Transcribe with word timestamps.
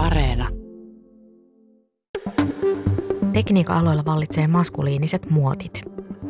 Areena. 0.00 0.48
Tekniikan 3.32 3.76
aloilla 3.76 4.04
vallitsee 4.04 4.46
maskuliiniset 4.46 5.30
muotit. 5.30 5.82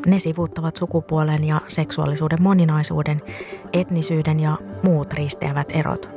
Ne 0.06 0.18
sivuuttavat 0.18 0.76
sukupuolen 0.76 1.44
ja 1.44 1.60
seksuaalisuuden 1.68 2.42
moninaisuuden, 2.42 3.22
etnisyyden 3.72 4.40
ja 4.40 4.56
muut 4.82 5.12
risteävät 5.12 5.68
erot. 5.72 6.10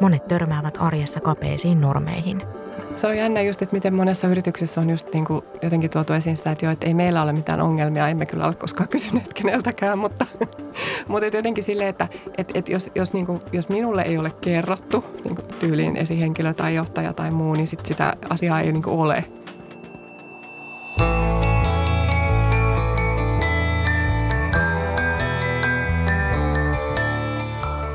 Monet 0.00 0.28
törmäävät 0.28 0.74
arjessa 0.80 1.20
kapeisiin 1.20 1.80
normeihin. 1.80 2.42
Se 2.98 3.06
on 3.06 3.16
jännä 3.16 3.40
just, 3.40 3.62
että 3.62 3.76
miten 3.76 3.94
monessa 3.94 4.28
yrityksessä 4.28 4.80
on 4.80 4.90
just 4.90 5.12
niin 5.12 5.24
kuin 5.24 5.44
jotenkin 5.62 5.90
tuotu 5.90 6.12
esiin 6.12 6.36
sitä, 6.36 6.50
että, 6.50 6.66
jo, 6.66 6.70
että 6.70 6.86
ei 6.86 6.94
meillä 6.94 7.22
ole 7.22 7.32
mitään 7.32 7.60
ongelmia, 7.60 8.08
emme 8.08 8.26
kyllä 8.26 8.46
ole 8.46 8.54
koskaan 8.54 8.88
kysyneet 8.88 9.34
keneltäkään, 9.34 9.98
mutta, 9.98 10.26
mutta 11.08 11.36
jotenkin 11.36 11.64
silleen, 11.64 11.88
että, 11.88 12.08
että, 12.38 12.58
että 12.58 12.72
jos, 12.72 12.90
jos, 12.94 13.12
niin 13.12 13.26
kuin, 13.26 13.40
jos 13.52 13.68
minulle 13.68 14.02
ei 14.02 14.18
ole 14.18 14.30
kerrottu 14.40 15.04
niin 15.24 15.36
kuin 15.36 15.48
tyyliin 15.60 15.96
esihenkilö 15.96 16.54
tai 16.54 16.74
johtaja 16.74 17.12
tai 17.12 17.30
muu, 17.30 17.54
niin 17.54 17.66
sit 17.66 17.86
sitä 17.86 18.14
asiaa 18.30 18.60
ei 18.60 18.72
niin 18.72 18.82
kuin 18.82 18.96
ole. 19.00 19.24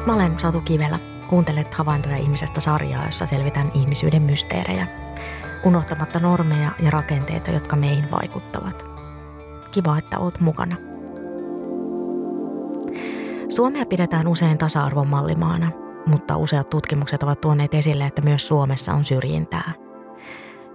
Mä 0.05 0.15
olen 0.15 0.39
Satu 0.39 0.61
Kivelä. 0.61 1.12
Kuuntelet 1.27 1.73
havaintoja 1.73 2.17
ihmisestä 2.17 2.59
sarjaa, 2.59 3.05
jossa 3.05 3.25
selvitän 3.25 3.71
ihmisyyden 3.73 4.21
mysteerejä, 4.21 4.87
unohtamatta 5.63 6.19
normeja 6.19 6.71
ja 6.79 6.91
rakenteita, 6.91 7.51
jotka 7.51 7.75
meihin 7.75 8.11
vaikuttavat. 8.11 8.85
Kiva, 9.71 9.97
että 9.97 10.19
oot 10.19 10.39
mukana. 10.39 10.75
Suomea 13.49 13.85
pidetään 13.85 14.27
usein 14.27 14.57
tasa-arvon 14.57 15.07
mallimaana, 15.07 15.71
mutta 16.05 16.37
useat 16.37 16.69
tutkimukset 16.69 17.23
ovat 17.23 17.41
tuoneet 17.41 17.73
esille, 17.73 18.05
että 18.05 18.21
myös 18.21 18.47
Suomessa 18.47 18.93
on 18.93 19.05
syrjintää. 19.05 19.73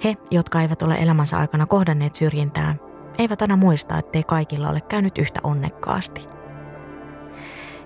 He, 0.05 0.17
jotka 0.31 0.61
eivät 0.61 0.83
ole 0.83 0.95
elämänsä 0.95 1.39
aikana 1.39 1.67
kohdanneet 1.67 2.15
syrjintää, 2.15 2.75
eivät 3.19 3.43
aina 3.43 3.57
muista, 3.57 3.99
ettei 3.99 4.23
kaikilla 4.23 4.69
ole 4.69 4.81
käynyt 4.81 5.19
yhtä 5.19 5.41
onnekkaasti– 5.43 6.29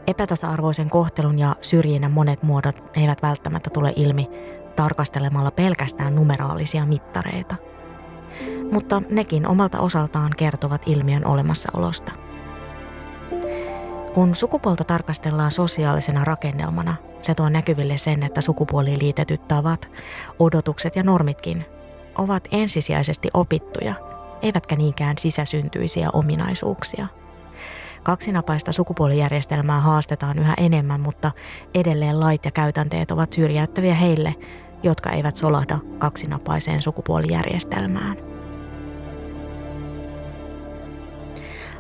Epätasa-arvoisen 0.07 0.91
kohtelun 0.91 1.39
ja 1.39 1.57
syrjinnän 1.61 2.13
monet 2.13 2.43
muodot 2.43 2.83
eivät 2.97 3.23
välttämättä 3.23 3.71
tule 3.71 3.93
ilmi 3.97 4.29
tarkastelemalla 4.77 5.51
pelkästään 5.51 6.15
numeraalisia 6.15 6.87
mittareita. 6.87 7.55
Mutta 8.73 9.03
nekin 9.11 9.47
omalta 9.47 9.81
osaltaan 9.81 10.33
kertovat 10.37 10.83
ilmiön 10.87 11.27
olemassaolosta. 11.27 12.13
Kun 14.15 14.35
sukupuolta 14.35 14.85
tarkastellaan 14.85 15.51
sosiaalisena 15.51 16.25
rakennelmana, 16.25 16.95
se 17.21 17.35
tuo 17.35 17.49
näkyville 17.49 17.99
sen, 17.99 18.23
että 18.23 18.41
sukupuoliin 18.41 18.99
liitetyt 18.99 19.49
tavat, 19.49 19.89
odotukset 20.39 20.97
ja 20.97 21.03
normitkin 21.03 21.65
ovat 22.19 22.49
ensisijaisesti 22.51 23.29
opittuja, 23.35 23.95
eivätkä 24.43 24.77
niinkään 24.77 25.19
sisäsyntyisiä 25.19 26.11
ominaisuuksia– 26.13 27.07
Kaksinapaista 28.03 28.73
sukupuolijärjestelmää 28.73 29.81
haastetaan 29.81 30.39
yhä 30.39 30.55
enemmän, 30.59 31.01
mutta 31.01 31.31
edelleen 31.75 32.21
lait 32.21 32.45
ja 32.45 32.51
käytänteet 32.51 33.11
ovat 33.11 33.33
syrjäyttäviä 33.33 33.95
heille, 33.95 34.35
jotka 34.83 35.11
eivät 35.11 35.37
solahda 35.37 35.79
kaksinapaiseen 35.99 36.83
sukupuolijärjestelmään. 36.83 38.17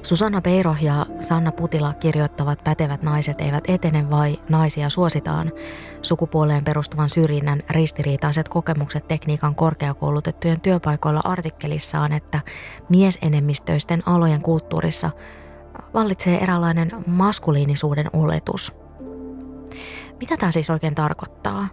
Susanna 0.03 0.41
Peiro 0.41 0.77
ja 0.81 1.07
Sanna 1.21 1.53
Putila 1.53 1.95
kirjoittavat 2.01 2.65
Pätevät 2.65 3.03
naiset 3.03 3.41
eivät 3.41 3.65
etene 3.69 4.11
vai 4.11 4.39
naisia 4.49 4.91
suositaan 4.91 5.53
sukupuoleen 6.03 6.65
perustuvan 6.65 7.11
syrjinnän 7.11 7.63
ristiriitaiset 7.71 8.49
kokemukset 8.49 9.09
tekniikan 9.09 9.55
korkeakoulutettujen 9.55 10.61
työpaikoilla 10.61 11.21
artikkelissaan, 11.25 12.13
että 12.13 12.41
miesenemmistöisten 12.89 14.03
alojen 14.07 14.43
kulttuurissa– 14.43 15.11
vallitsee 15.95 16.43
eräänlainen 16.43 16.91
maskuliinisuuden 17.07 18.07
oletus. 18.13 18.75
Mitä 20.21 20.37
tämä 20.37 20.53
siis 20.53 20.71
oikein 20.71 20.95
tarkoittaa? 20.95 21.69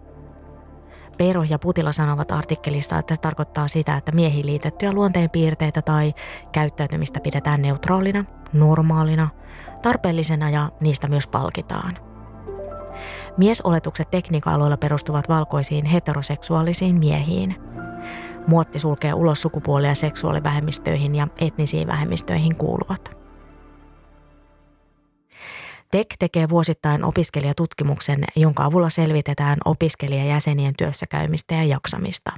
Peiro 1.17 1.43
ja 1.43 1.59
Putila 1.59 1.91
sanovat 1.91 2.31
artikkelissa, 2.31 2.97
että 2.97 3.15
se 3.15 3.21
tarkoittaa 3.21 3.67
sitä, 3.67 3.97
että 3.97 4.11
miehiin 4.11 4.45
liitettyjä 4.45 4.91
luonteenpiirteitä 4.93 5.81
tai 5.81 6.13
käyttäytymistä 6.51 7.19
pidetään 7.19 7.61
neutraalina, 7.61 8.25
normaalina, 8.53 9.29
tarpeellisena 9.81 10.49
ja 10.49 10.71
niistä 10.79 11.07
myös 11.07 11.27
palkitaan. 11.27 11.97
Miesoletukset 13.37 14.11
tekniikka-aloilla 14.11 14.77
perustuvat 14.77 15.29
valkoisiin 15.29 15.85
heteroseksuaalisiin 15.85 16.99
miehiin. 16.99 17.55
Muotti 18.47 18.79
sulkee 18.79 19.13
ulos 19.13 19.41
sukupuolia 19.41 19.95
seksuaalivähemmistöihin 19.95 21.15
ja 21.15 21.27
etnisiin 21.41 21.87
vähemmistöihin 21.87 22.55
kuuluvat. 22.55 23.18
TEK 25.91 26.07
tekee 26.19 26.49
vuosittain 26.49 27.03
opiskelijatutkimuksen, 27.03 28.23
jonka 28.35 28.63
avulla 28.63 28.89
selvitetään 28.89 29.57
opiskelijajäsenien 29.65 30.73
työssäkäymistä 30.77 31.55
ja 31.55 31.63
jaksamista. 31.63 32.31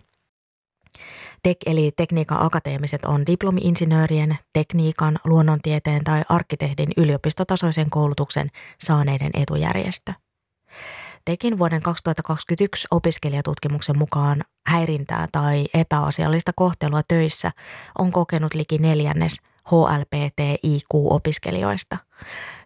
TEK 1.44 1.58
eli 1.66 1.92
tekniikan 1.96 2.46
akateemiset 2.46 3.06
on 3.06 3.26
diplomi-insinöörien, 3.26 4.38
tekniikan, 4.54 5.20
luonnontieteen 5.26 6.04
tai 6.04 6.22
arkkitehdin 6.30 6.88
yliopistotasoisen 6.98 7.90
koulutuksen 7.90 8.50
saaneiden 8.80 9.32
etujärjestö. 9.34 10.14
Tekin 11.26 11.58
vuoden 11.58 11.82
2021 11.82 12.88
opiskelijatutkimuksen 12.92 13.98
mukaan 13.98 14.44
häirintää 14.68 15.28
tai 15.32 15.66
epäasiallista 15.74 16.52
kohtelua 16.56 17.02
töissä 17.08 17.52
on 18.00 18.12
kokenut 18.12 18.54
liki 18.54 18.78
neljännes 18.78 19.42
HLPTIQ-opiskelijoista. 19.72 21.98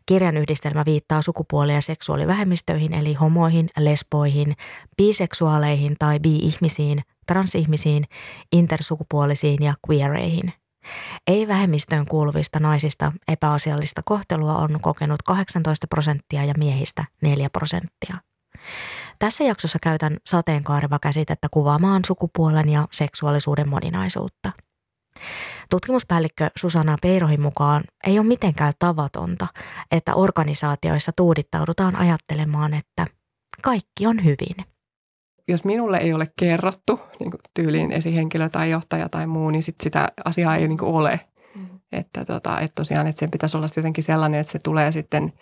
Kirjan 0.05 0.37
yhdistelmä 0.37 0.85
viittaa 0.85 1.21
sukupuoli- 1.21 1.73
ja 1.73 1.81
seksuaalivähemmistöihin 1.81 2.93
eli 2.93 3.13
homoihin, 3.13 3.69
lesboihin, 3.77 4.55
biseksuaaleihin 4.97 5.95
tai 5.99 6.19
bi-ihmisiin, 6.19 7.01
transihmisiin, 7.27 8.03
intersukupuolisiin 8.51 9.63
ja 9.63 9.73
queereihin. 9.89 10.53
Ei-vähemmistöön 11.27 12.05
kuuluvista 12.05 12.59
naisista 12.59 13.11
epäasiallista 13.27 14.01
kohtelua 14.05 14.55
on 14.55 14.79
kokenut 14.81 15.23
18 15.23 15.87
prosenttia 15.87 16.45
ja 16.45 16.53
miehistä 16.57 17.05
4 17.21 17.49
prosenttia. 17.49 18.17
Tässä 19.19 19.43
jaksossa 19.43 19.79
käytän 19.81 20.17
sateenkaareva 20.27 20.99
käsitettä 20.99 21.47
kuvaamaan 21.51 22.01
sukupuolen 22.05 22.69
ja 22.69 22.87
seksuaalisuuden 22.91 23.69
moninaisuutta– 23.69 24.51
Tutkimuspäällikkö 25.69 26.49
Susanna 26.55 26.97
Peirohin 27.01 27.41
mukaan 27.41 27.83
ei 28.07 28.19
ole 28.19 28.27
mitenkään 28.27 28.73
tavatonta, 28.79 29.47
että 29.91 30.15
organisaatioissa 30.15 31.11
tuudittaudutaan 31.15 31.95
ajattelemaan, 31.95 32.73
että 32.73 33.07
kaikki 33.61 34.07
on 34.07 34.23
hyvin. 34.23 34.55
Jos 35.47 35.63
minulle 35.63 35.97
ei 35.97 36.13
ole 36.13 36.27
kerrottu 36.39 36.99
niin 37.19 37.31
tyyliin 37.53 37.91
esihenkilö 37.91 38.49
tai 38.49 38.69
johtaja 38.71 39.09
tai 39.09 39.27
muu, 39.27 39.49
niin 39.49 39.63
sit 39.63 39.75
sitä 39.83 40.07
asiaa 40.25 40.55
ei 40.55 40.67
niin 40.67 40.83
ole. 40.83 41.19
Mm. 41.55 41.67
Että, 41.91 42.25
tota, 42.25 42.59
että 42.59 42.75
tosiaan, 42.75 43.07
että 43.07 43.19
sen 43.19 43.31
pitäisi 43.31 43.57
olla 43.57 43.67
jotenkin 43.75 44.03
sellainen, 44.03 44.39
että 44.39 44.51
se 44.51 44.59
tulee 44.63 44.91
sitten– 44.91 45.33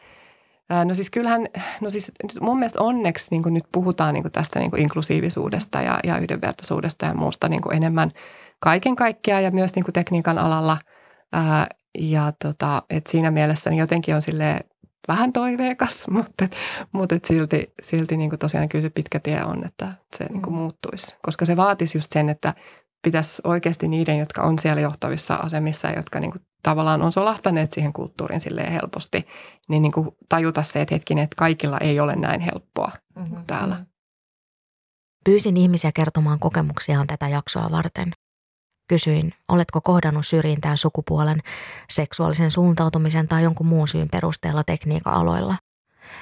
No 0.86 0.94
siis 0.94 1.10
kyllähän, 1.10 1.46
no 1.82 1.90
siis 1.90 2.12
mun 2.42 2.60
mielestä 2.60 2.82
onneksi 2.82 3.28
niin 3.32 3.54
nyt 3.54 3.64
puhutaan 3.72 4.14
niin 4.14 4.32
tästä 4.32 4.60
niin 4.60 4.80
inklusiivisuudesta 4.80 5.82
ja, 5.82 6.00
ja 6.04 6.18
yhdenvertaisuudesta 6.18 7.06
ja 7.06 7.14
muusta 7.14 7.50
niin 7.50 7.62
enemmän 7.72 8.12
kaiken 8.60 8.96
kaikkiaan 8.96 9.44
ja 9.44 9.52
myös 9.52 9.76
niin 9.76 9.86
tekniikan 9.94 10.38
alalla. 10.38 10.78
Ää, 11.34 11.68
ja 12.00 12.34
tota, 12.44 12.84
et 12.90 13.08
siinä 13.08 13.32
mielessä 13.32 13.70
niin 13.70 13.80
jotenkin 13.80 14.16
on 14.16 14.22
sille 14.22 14.60
vähän 15.08 15.34
toiveikas, 15.34 16.08
mutta, 16.12 16.48
mutta 16.92 17.16
et 17.16 17.26
silti, 17.26 17.74
silti 17.82 18.18
niin 18.18 18.40
tosiaan 18.40 18.70
kyllä 18.70 18.84
se 18.84 18.90
pitkä 18.90 19.20
tie 19.20 19.44
on, 19.44 19.66
että 19.66 19.94
se 20.18 20.26
niin 20.30 20.42
mm. 20.42 20.54
muuttuisi. 20.54 21.16
Koska 21.22 21.46
se 21.46 21.58
vaatisi 21.58 21.98
just 21.98 22.12
sen, 22.12 22.30
että 22.30 22.54
pitäisi 23.04 23.42
oikeasti 23.44 23.88
niiden, 23.88 24.18
jotka 24.18 24.42
on 24.42 24.60
siellä 24.60 24.82
johtavissa 24.82 25.36
asemissa 25.36 25.88
ja 25.88 25.96
jotka 25.96 26.20
niin 26.20 26.32
kuin 26.32 26.42
tavallaan 26.64 27.02
on 27.02 27.12
solahtaneet 27.12 27.72
siihen 27.72 27.94
kulttuuriin 27.94 28.40
silleen 28.42 28.72
helposti, 28.72 29.28
niin, 29.70 29.82
niin 29.82 29.92
kuin 29.92 30.10
tajuta 30.30 30.64
se, 30.64 30.82
että 30.82 30.96
hetkinen, 30.96 31.24
että 31.24 31.36
kaikilla 31.36 31.78
ei 31.78 32.00
ole 32.00 32.16
näin 32.16 32.42
helppoa 32.42 32.92
mm-hmm. 33.16 33.46
täällä. 33.48 33.76
Mm-hmm. 33.76 33.94
Pyysin 35.26 35.58
ihmisiä 35.58 35.92
kertomaan 35.96 36.40
kokemuksiaan 36.40 37.08
tätä 37.08 37.28
jaksoa 37.28 37.72
varten. 37.72 38.12
Kysyin, 38.90 39.34
oletko 39.48 39.82
kohdannut 39.82 40.28
syrjintää 40.28 40.76
sukupuolen, 40.76 41.40
seksuaalisen 41.90 42.52
suuntautumisen 42.52 43.28
tai 43.28 43.44
jonkun 43.44 43.68
muun 43.68 43.88
syyn 43.88 44.10
perusteella 44.10 44.64
tekniikan 44.64 45.14
aloilla? 45.14 45.58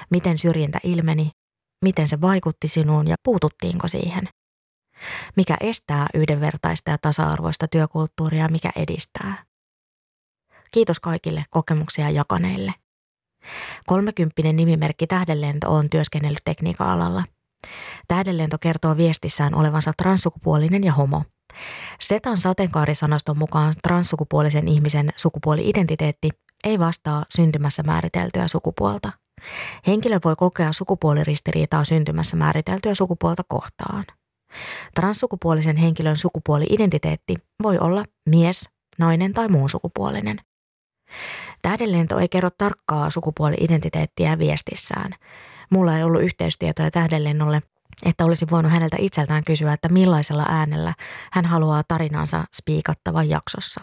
Miten 0.09 0.37
syrjintä 0.37 0.79
ilmeni? 0.83 1.31
Miten 1.85 2.07
se 2.07 2.21
vaikutti 2.21 2.67
sinuun 2.67 3.07
ja 3.07 3.15
puututtiinko 3.23 3.87
siihen? 3.87 4.29
Mikä 5.35 5.57
estää 5.59 6.07
yhdenvertaista 6.13 6.91
ja 6.91 6.97
tasa-arvoista 6.97 7.67
työkulttuuria 7.67 8.47
mikä 8.47 8.71
edistää? 8.75 9.43
Kiitos 10.71 10.99
kaikille 10.99 11.45
kokemuksia 11.49 12.09
jakaneille. 12.09 12.73
Kolmekymppinen 13.85 14.55
nimimerkki 14.55 15.07
Tähdenlento 15.07 15.73
on 15.73 15.89
työskennellyt 15.89 16.41
tekniikan 16.45 16.89
alalla. 16.89 17.23
Tähdenlento 18.07 18.57
kertoo 18.57 18.97
viestissään 18.97 19.55
olevansa 19.55 19.93
transsukupuolinen 19.97 20.83
ja 20.83 20.93
homo. 20.93 21.23
Setan 21.99 22.37
sateenkaarisanaston 22.37 23.37
mukaan 23.37 23.73
transsukupuolisen 23.83 24.67
ihmisen 24.67 25.09
sukupuoli-identiteetti 25.15 26.29
ei 26.63 26.79
vastaa 26.79 27.25
syntymässä 27.29 27.83
määriteltyä 27.83 28.47
sukupuolta. 28.47 29.11
Henkilö 29.87 30.19
voi 30.25 30.35
kokea 30.35 30.71
sukupuoliristiriitaa 30.71 31.83
syntymässä 31.83 32.37
määriteltyä 32.37 32.95
sukupuolta 32.95 33.43
kohtaan. 33.47 34.05
Transsukupuolisen 34.95 35.77
henkilön 35.77 36.17
sukupuoli-identiteetti 36.17 37.35
voi 37.63 37.77
olla 37.77 38.05
mies, 38.29 38.69
nainen 38.97 39.33
tai 39.33 39.47
muun 39.47 39.69
sukupuolinen. 39.69 40.37
Tähdenlento 41.61 42.19
ei 42.19 42.29
kerro 42.29 42.49
tarkkaa 42.57 43.09
sukupuoli-identiteettiä 43.09 44.39
viestissään. 44.39 45.11
Mulla 45.69 45.97
ei 45.97 46.03
ollut 46.03 46.21
yhteystietoja 46.21 46.91
tähdenlennolle, 46.91 47.61
että 48.05 48.25
olisi 48.25 48.45
voinut 48.51 48.71
häneltä 48.71 48.97
itseltään 48.99 49.43
kysyä, 49.43 49.73
että 49.73 49.89
millaisella 49.89 50.45
äänellä 50.49 50.93
hän 51.31 51.45
haluaa 51.45 51.83
tarinansa 51.87 52.43
spiikattavan 52.55 53.29
jaksossa. 53.29 53.81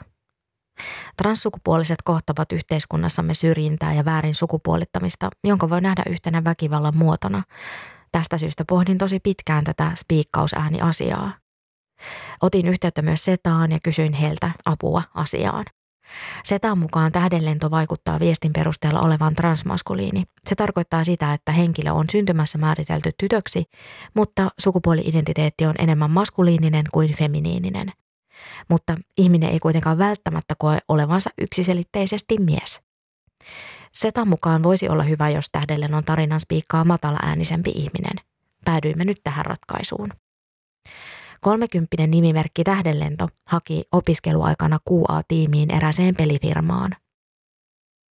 Transsukupuoliset 1.16 2.02
kohtavat 2.04 2.52
yhteiskunnassamme 2.52 3.34
syrjintää 3.34 3.94
ja 3.94 4.04
väärin 4.04 4.34
sukupuolittamista, 4.34 5.28
jonka 5.44 5.70
voi 5.70 5.80
nähdä 5.80 6.02
yhtenä 6.08 6.44
väkivallan 6.44 6.96
muotona. 6.96 7.42
Tästä 8.12 8.38
syystä 8.38 8.64
pohdin 8.68 8.98
tosi 8.98 9.20
pitkään 9.20 9.64
tätä 9.64 9.92
spiikkausääni-asiaa. 9.96 11.32
Otin 12.42 12.68
yhteyttä 12.68 13.02
myös 13.02 13.24
Setaan 13.24 13.70
ja 13.70 13.78
kysyin 13.82 14.12
heiltä 14.12 14.50
apua 14.64 15.02
asiaan. 15.14 15.64
Setan 16.44 16.78
mukaan 16.78 17.12
tähdenlento 17.12 17.70
vaikuttaa 17.70 18.20
viestin 18.20 18.52
perusteella 18.52 19.00
olevan 19.00 19.34
transmaskuliini. 19.34 20.24
Se 20.46 20.54
tarkoittaa 20.54 21.04
sitä, 21.04 21.32
että 21.32 21.52
henkilö 21.52 21.92
on 21.92 22.04
syntymässä 22.12 22.58
määritelty 22.58 23.12
tytöksi, 23.18 23.64
mutta 24.14 24.50
sukupuoli-identiteetti 24.58 25.66
on 25.66 25.74
enemmän 25.78 26.10
maskuliininen 26.10 26.84
kuin 26.92 27.16
feminiininen. 27.16 27.92
Mutta 28.68 28.94
ihminen 29.16 29.50
ei 29.50 29.58
kuitenkaan 29.58 29.98
välttämättä 29.98 30.54
koe 30.58 30.78
olevansa 30.88 31.30
yksiselitteisesti 31.40 32.36
mies. 32.38 32.87
Setan 33.98 34.28
mukaan 34.28 34.62
voisi 34.62 34.88
olla 34.88 35.02
hyvä, 35.02 35.30
jos 35.30 35.46
tähdenlennon 35.52 36.04
tarinan 36.04 36.40
spiikkaa 36.40 36.84
matala 36.84 37.18
äänisempi 37.22 37.70
ihminen. 37.70 38.16
Päädyimme 38.64 39.04
nyt 39.04 39.20
tähän 39.24 39.46
ratkaisuun. 39.46 40.08
Kolmekymppinen 41.40 42.10
nimimerkki 42.10 42.64
Tähdenlento 42.64 43.28
haki 43.46 43.84
opiskeluaikana 43.92 44.78
QA-tiimiin 44.90 45.76
eräseen 45.76 46.14
pelifirmaan. 46.14 46.90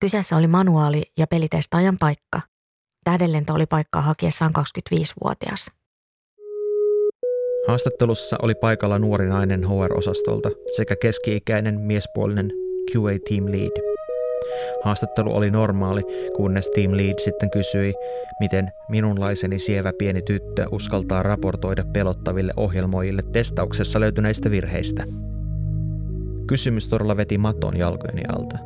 Kyseessä 0.01 0.37
oli 0.37 0.47
manuaali- 0.47 1.11
ja 1.17 1.27
pelitestaajan 1.27 1.97
paikka. 1.97 2.41
Tähdenlento 3.03 3.53
oli 3.53 3.65
paikkaa 3.65 4.01
hakiessaan 4.01 4.51
25-vuotias. 4.53 5.71
Haastattelussa 7.67 8.37
oli 8.41 8.55
paikalla 8.55 8.99
nuori 8.99 9.27
nainen 9.27 9.63
HR-osastolta 9.67 10.49
sekä 10.75 10.95
keski-ikäinen 11.01 11.79
miespuolinen 11.79 12.51
QA 12.91 13.11
Team 13.29 13.45
Lead. 13.45 13.96
Haastattelu 14.83 15.35
oli 15.35 15.51
normaali, 15.51 16.01
kunnes 16.35 16.69
Team 16.69 16.91
Lead 16.91 17.19
sitten 17.19 17.51
kysyi, 17.51 17.93
miten 18.39 18.71
minunlaiseni 18.89 19.59
sievä 19.59 19.93
pieni 19.97 20.21
tyttö 20.21 20.65
uskaltaa 20.71 21.23
raportoida 21.23 21.83
pelottaville 21.93 22.53
ohjelmoijille 22.57 23.23
testauksessa 23.31 23.99
löytyneistä 23.99 24.51
virheistä. 24.51 25.03
Kysymys 26.47 26.87
todella 26.87 27.17
veti 27.17 27.37
maton 27.37 27.77
jalkojeni 27.77 28.21
alta. 28.27 28.57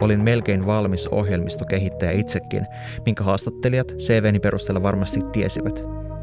Olin 0.00 0.24
melkein 0.24 0.66
valmis 0.66 1.06
ohjelmistokehittäjä 1.06 2.12
itsekin, 2.12 2.66
minkä 3.06 3.24
haastattelijat 3.24 3.88
CVni 3.88 4.40
perusteella 4.40 4.82
varmasti 4.82 5.20
tiesivät. 5.32 5.74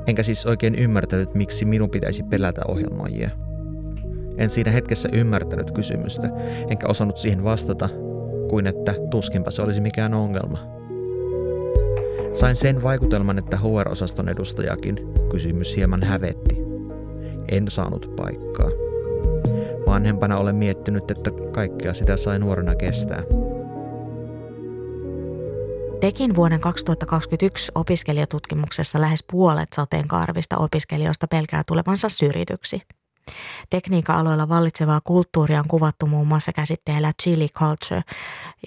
Enkä 0.08 0.24
siis 0.24 0.46
oikein 0.46 0.76
ymmärtänyt, 0.76 1.36
miksi 1.36 1.66
minun 1.66 1.90
pitäisi 1.90 2.24
pelätä 2.24 2.62
ohjelmoijia. 2.68 3.30
En 4.38 4.50
siinä 4.50 4.72
hetkessä 4.72 5.10
ymmärtänyt 5.14 5.72
kysymystä, 5.72 6.30
enkä 6.70 6.88
osannut 6.88 7.18
siihen 7.18 7.44
vastata, 7.44 7.90
kuin 8.51 8.68
että 8.68 8.95
tuskinpa 9.09 9.51
se 9.51 9.62
olisi 9.62 9.81
mikään 9.81 10.13
ongelma. 10.13 10.57
Sain 12.33 12.56
sen 12.56 12.83
vaikutelman, 12.83 13.38
että 13.38 13.57
HR-osaston 13.57 14.30
edustajakin 14.30 15.00
kysymys 15.31 15.75
hieman 15.75 16.03
hävetti. 16.03 16.57
En 17.51 17.69
saanut 17.69 18.15
paikkaa. 18.15 18.69
Vanhempana 19.88 20.38
olen 20.38 20.56
miettinyt, 20.56 21.12
että 21.12 21.31
kaikkea 21.51 21.94
sitä 21.94 22.18
sai 22.18 22.39
nuorena 22.39 22.75
kestää. 22.75 23.24
Tekin 26.00 26.36
vuoden 26.36 26.59
2021 26.59 27.71
opiskelijatutkimuksessa 27.75 29.01
lähes 29.01 29.24
puolet 29.31 29.69
sateenkaarvista 29.75 30.57
opiskelijoista 30.57 31.27
pelkää 31.27 31.63
tulevansa 31.68 32.09
syrjityksi– 32.09 32.81
Tekniikka-aloilla 33.70 34.50
vallitsevaa 34.50 35.02
kulttuuria 35.04 35.60
on 35.60 35.68
kuvattu 35.68 36.08
muun 36.08 36.28
muassa 36.28 36.54
käsitteellä 36.54 37.12
chili 37.24 37.50
culture, 37.50 38.02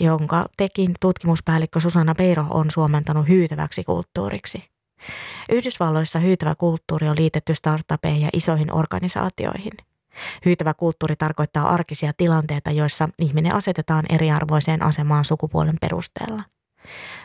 jonka 0.00 0.48
tekin 0.56 0.94
tutkimuspäällikkö 1.00 1.80
Susanna 1.80 2.14
Beiro 2.14 2.46
on 2.50 2.70
suomentanut 2.70 3.28
hyytäväksi 3.28 3.84
kulttuuriksi. 3.84 4.64
Yhdysvalloissa 5.50 6.18
hyytävä 6.18 6.54
kulttuuri 6.54 7.08
on 7.08 7.16
liitetty 7.18 7.54
startupeihin 7.54 8.22
ja 8.22 8.28
isoihin 8.32 8.74
organisaatioihin. 8.74 9.72
Hyytävä 10.44 10.74
kulttuuri 10.74 11.16
tarkoittaa 11.16 11.68
arkisia 11.68 12.12
tilanteita, 12.16 12.70
joissa 12.70 13.08
ihminen 13.18 13.54
asetetaan 13.54 14.04
eriarvoiseen 14.08 14.82
asemaan 14.82 15.24
sukupuolen 15.24 15.76
perusteella. 15.80 16.42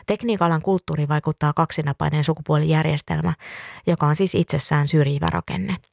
Tekniikalan 0.06 0.62
kulttuuri 0.62 1.08
vaikuttaa 1.08 1.52
kaksinapainen 1.52 2.24
sukupuolijärjestelmä, 2.24 3.34
joka 3.86 4.06
on 4.06 4.16
siis 4.16 4.34
itsessään 4.34 4.88
syrjivä 4.88 5.26
rakenne– 5.30 5.76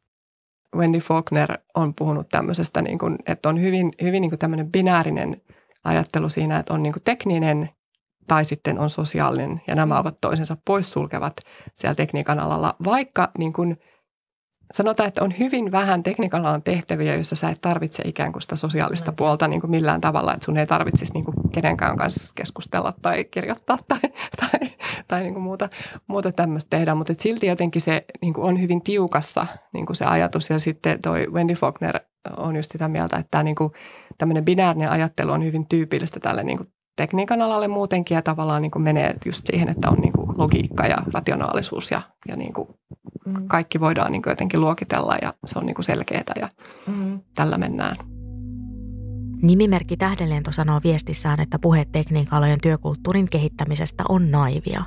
Wendy 0.76 1.00
Faulkner 1.00 1.58
on 1.76 1.94
puhunut 1.94 2.30
tämmöisestä, 2.30 2.82
niin 2.82 3.00
kuin, 3.00 3.18
että 3.26 3.50
on 3.50 3.62
hyvin, 3.62 3.92
hyvin 4.02 4.22
niin 4.22 4.32
kuin 4.32 4.40
tämmöinen 4.40 4.72
binäärinen 4.72 5.42
ajattelu 5.84 6.30
siinä, 6.30 6.60
että 6.60 6.74
on 6.74 6.84
niin 6.84 6.94
kuin 6.94 7.04
tekninen 7.04 7.70
tai 8.28 8.46
sitten 8.46 8.80
on 8.80 8.90
sosiaalinen. 8.90 9.62
Ja 9.68 9.76
nämä 9.76 10.00
ovat 10.00 10.18
toisensa 10.22 10.58
poissulkevat 10.66 11.34
siellä 11.76 11.96
tekniikan 11.96 12.40
alalla, 12.40 12.76
vaikka 12.84 13.32
niin 13.38 13.54
kuin– 13.54 13.78
sanotaan, 14.74 15.08
että 15.08 15.24
on 15.24 15.34
hyvin 15.40 15.72
vähän 15.72 16.04
tekniikan 16.04 16.46
alan 16.46 16.64
tehtäviä, 16.64 17.16
joissa 17.16 17.36
sä 17.36 17.50
et 17.50 17.62
tarvitse 17.62 18.04
ikään 18.06 18.32
kuin 18.32 18.42
sitä 18.42 18.56
sosiaalista 18.56 19.12
puolta 19.12 19.48
niin 19.48 19.62
kuin 19.62 19.72
millään 19.72 20.02
tavalla, 20.02 20.34
että 20.34 20.46
sun 20.46 20.58
ei 20.58 20.68
tarvitsisi 20.68 21.14
niin 21.14 21.26
kuin 21.26 21.36
kenenkään 21.52 21.98
kanssa 21.98 22.34
keskustella 22.36 22.94
tai 23.02 23.24
kirjoittaa 23.24 23.78
tai, 23.88 24.00
tai, 24.42 24.70
tai 25.08 25.22
niin 25.22 25.34
kuin 25.34 25.44
muuta, 25.44 25.70
muuta 26.08 26.32
tämmöistä 26.32 26.70
tehdä, 26.70 26.96
mutta 26.96 27.14
silti 27.20 27.48
jotenkin 27.48 27.82
se 27.82 28.06
niin 28.22 28.34
kuin 28.34 28.46
on 28.46 28.62
hyvin 28.62 28.82
tiukassa 28.82 29.48
niin 29.74 29.86
kuin 29.86 29.96
se 29.96 30.06
ajatus. 30.06 30.50
Ja 30.50 30.60
sitten 30.60 31.02
toi 31.02 31.28
Wendy 31.32 31.54
Faulkner 31.54 32.00
on 32.38 32.56
just 32.56 32.72
sitä 32.72 32.88
mieltä, 32.88 33.18
että 33.18 33.32
tämä 33.32 33.44
niin 33.44 33.56
kuin, 33.56 33.72
tämmöinen 34.18 34.46
binäärinen 34.46 34.90
ajattelu 34.90 35.32
on 35.32 35.46
hyvin 35.46 35.68
tyypillistä 35.68 36.20
tälle 36.20 36.44
niin 36.44 36.58
kuin 36.58 36.70
tekniikan 36.96 37.42
alalle 37.42 37.68
muutenkin. 37.68 38.16
Ja 38.16 38.22
tavallaan 38.22 38.62
niin 38.62 38.72
kuin 38.72 38.84
menee 38.84 39.16
just 39.26 39.46
siihen, 39.46 39.70
että 39.70 39.90
on 39.90 39.98
niin 39.98 40.14
logiikka 40.38 40.86
ja 40.86 40.98
rationaalisuus 41.14 41.92
ja, 41.92 42.02
ja 42.28 42.36
niin 42.36 42.54
kuin 42.54 42.68
mm. 43.26 43.48
kaikki 43.48 43.80
voidaan 43.80 44.12
niin 44.12 44.22
kuin 44.22 44.32
jotenkin 44.32 44.62
luokitella 44.62 45.16
ja 45.22 45.34
se 45.46 45.60
on 45.60 45.66
niin 45.66 45.76
kuin 45.76 45.86
selkeää 45.86 46.34
ja 46.40 46.50
mm. 46.88 47.20
tällä 47.36 47.58
mennään. 47.58 47.98
Nimimerkki 49.42 49.98
Tähdenlento 49.98 50.52
sanoo 50.52 50.80
viestissään, 50.84 51.40
että 51.40 51.60
puheet 51.60 51.92
tekniikalojen 51.92 52.60
työkulttuurin 52.62 53.28
kehittämisestä 53.32 54.04
on 54.10 54.32
naivia. 54.32 54.84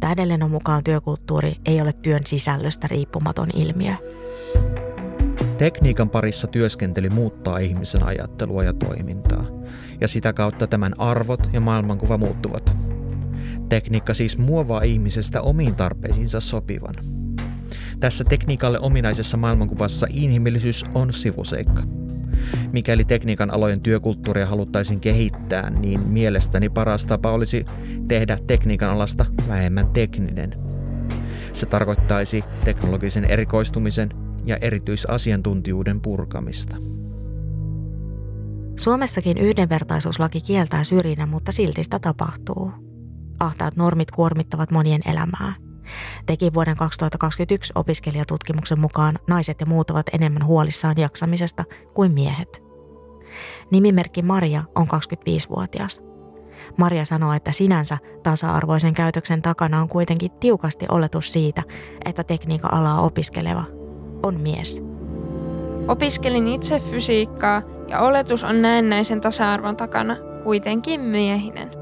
Tähdenlennon 0.00 0.50
mukaan 0.50 0.84
työkulttuuri 0.84 1.56
ei 1.66 1.80
ole 1.80 1.92
työn 1.92 2.26
sisällöstä 2.26 2.88
riippumaton 2.88 3.48
ilmiö. 3.54 3.94
Tekniikan 5.58 6.10
parissa 6.10 6.46
työskentely 6.46 7.08
muuttaa 7.08 7.58
ihmisen 7.58 8.02
ajattelua 8.02 8.64
ja 8.64 8.72
toimintaa, 8.72 9.44
ja 10.00 10.08
sitä 10.08 10.32
kautta 10.32 10.66
tämän 10.66 10.92
arvot 10.98 11.48
ja 11.52 11.60
maailmankuva 11.60 12.18
muuttuvat. 12.18 12.91
Tekniikka 13.72 14.14
siis 14.14 14.38
muovaa 14.38 14.82
ihmisestä 14.82 15.42
omiin 15.42 15.76
tarpeisiinsa 15.76 16.40
sopivan. 16.40 16.94
Tässä 18.00 18.24
tekniikalle 18.24 18.80
ominaisessa 18.80 19.36
maailmankuvassa 19.36 20.06
inhimillisyys 20.10 20.86
on 20.94 21.12
sivuseikka. 21.12 21.82
Mikäli 22.72 23.04
tekniikan 23.04 23.50
alojen 23.50 23.80
työkulttuuria 23.80 24.46
haluttaisiin 24.46 25.00
kehittää, 25.00 25.70
niin 25.70 26.00
mielestäni 26.00 26.68
paras 26.68 27.06
tapa 27.06 27.32
olisi 27.32 27.64
tehdä 28.08 28.38
tekniikan 28.46 28.90
alasta 28.90 29.26
vähemmän 29.48 29.86
tekninen. 29.92 30.54
Se 31.52 31.66
tarkoittaisi 31.66 32.44
teknologisen 32.64 33.24
erikoistumisen 33.24 34.08
ja 34.44 34.56
erityisasiantuntijuuden 34.56 36.00
purkamista. 36.00 36.76
Suomessakin 38.76 39.38
yhdenvertaisuuslaki 39.38 40.40
kieltää 40.40 40.84
syrjinnän, 40.84 41.28
mutta 41.28 41.52
silti 41.52 41.84
sitä 41.84 41.98
tapahtuu. 41.98 42.91
Ahtaat 43.40 43.76
normit 43.76 44.10
kuormittavat 44.10 44.70
monien 44.70 45.00
elämää. 45.06 45.54
Teki 46.26 46.54
vuoden 46.54 46.76
2021 46.76 47.72
opiskelijatutkimuksen 47.74 48.80
mukaan 48.80 49.18
naiset 49.28 49.60
ja 49.60 49.66
muut 49.66 49.90
ovat 49.90 50.06
enemmän 50.12 50.46
huolissaan 50.46 50.94
jaksamisesta 50.98 51.64
kuin 51.94 52.12
miehet. 52.12 52.62
Nimimerkki 53.70 54.22
Maria 54.22 54.64
on 54.74 54.86
25-vuotias. 54.86 56.02
Maria 56.76 57.04
sanoo, 57.04 57.32
että 57.32 57.52
sinänsä 57.52 57.98
tasa-arvoisen 58.22 58.94
käytöksen 58.94 59.42
takana 59.42 59.80
on 59.80 59.88
kuitenkin 59.88 60.30
tiukasti 60.30 60.86
oletus 60.88 61.32
siitä, 61.32 61.62
että 62.04 62.24
tekniikan 62.24 62.74
alaa 62.74 63.00
opiskeleva 63.00 63.64
on 64.22 64.40
mies. 64.40 64.82
Opiskelin 65.88 66.48
itse 66.48 66.80
fysiikkaa 66.80 67.62
ja 67.88 68.00
oletus 68.00 68.44
on 68.44 68.62
näennäisen 68.62 69.20
tasa-arvon 69.20 69.76
takana 69.76 70.16
kuitenkin 70.44 71.00
miehinen. 71.00 71.81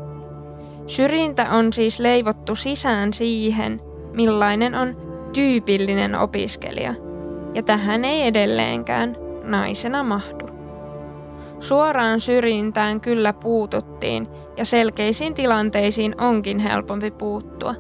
Syrjintä 0.91 1.51
on 1.51 1.73
siis 1.73 1.99
leivottu 1.99 2.57
sisään 2.57 3.13
siihen, 3.13 3.81
millainen 4.13 4.75
on 4.75 4.97
tyypillinen 5.33 6.15
opiskelija, 6.15 6.95
ja 7.55 7.63
tähän 7.63 8.05
ei 8.05 8.27
edelleenkään 8.27 9.17
naisena 9.43 10.03
mahdu. 10.03 10.47
Suoraan 11.61 12.21
syrjintään 12.21 13.01
kyllä 13.01 13.33
puututtiin 13.33 14.29
ja 14.57 14.65
selkeisiin 14.65 15.35
tilanteisiin 15.35 16.21
onkin 16.21 16.59
helpompi 16.59 17.11
puuttua. 17.11 17.75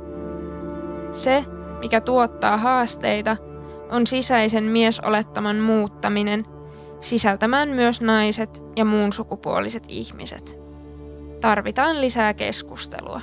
Se, 1.13 1.45
mikä 1.81 2.01
tuottaa 2.01 2.57
haasteita, 2.57 3.37
on 3.91 4.07
sisäisen 4.07 4.65
miesolettaman 4.65 5.57
muuttaminen 5.57 6.45
sisältämään 7.01 7.69
myös 7.69 8.01
naiset 8.01 8.63
ja 8.77 8.85
muun 8.85 9.13
sukupuoliset 9.13 9.85
ihmiset. 9.89 10.60
Tarvitaan 11.41 12.01
lisää 12.01 12.35
keskustelua. 12.35 13.21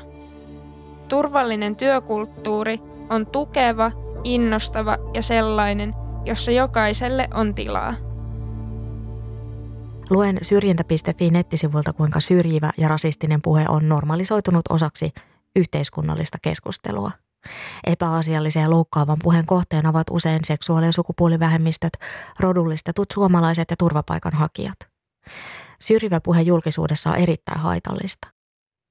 Turvallinen 1.07 1.75
työkulttuuri 1.75 2.79
on 3.09 3.25
tukeva, 3.27 3.91
innostava 4.23 4.97
ja 5.13 5.21
sellainen, 5.21 5.93
jossa 6.25 6.51
jokaiselle 6.51 7.27
on 7.33 7.55
tilaa. 7.55 7.93
Luen 10.09 10.37
syrjintä.fi 10.41 11.29
nettisivulta, 11.29 11.93
kuinka 11.93 12.19
syrjivä 12.19 12.71
ja 12.77 12.87
rasistinen 12.87 13.41
puhe 13.41 13.65
on 13.69 13.89
normalisoitunut 13.89 14.65
osaksi 14.69 15.11
yhteiskunnallista 15.55 16.37
keskustelua. 16.41 17.11
Epäasiallisen 17.87 18.63
ja 18.63 18.69
loukkaavan 18.69 19.17
puheen 19.23 19.45
kohteena 19.45 19.89
ovat 19.89 20.07
usein 20.11 20.39
seksuaali- 20.43 20.85
ja 20.85 20.91
sukupuolivähemmistöt, 20.91 21.93
rodullistetut 22.39 23.07
suomalaiset 23.13 23.69
ja 23.69 23.75
turvapaikanhakijat. 23.79 24.77
Syrjivä 25.81 26.19
puhe 26.21 26.41
julkisuudessa 26.41 27.09
on 27.09 27.15
erittäin 27.15 27.59
haitallista. 27.59 28.27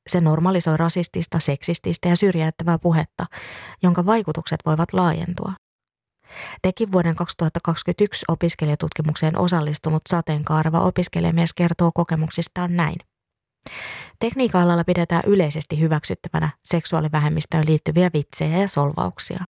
Se 0.08 0.20
normalisoi 0.20 0.76
rasistista, 0.76 1.40
seksististä 1.40 2.08
ja 2.08 2.16
syrjäyttävää 2.16 2.78
puhetta, 2.78 3.26
jonka 3.82 4.06
vaikutukset 4.06 4.60
voivat 4.66 4.92
laajentua. 4.92 5.52
Tekin 6.62 6.92
vuoden 6.92 7.16
2021 7.16 8.24
opiskelijatutkimukseen 8.28 9.38
osallistunut 9.38 10.02
sateenkaareva 10.08 10.80
opiskelijamies 10.80 11.54
kertoo 11.54 11.90
kokemuksistaan 11.94 12.76
näin. 12.76 12.96
Tekniikka-alalla 14.18 14.84
pidetään 14.84 15.22
yleisesti 15.26 15.80
hyväksyttävänä 15.80 16.50
seksuaalivähemmistöön 16.64 17.66
liittyviä 17.66 18.10
vitsejä 18.14 18.58
ja 18.58 18.68
solvauksia. 18.68 19.44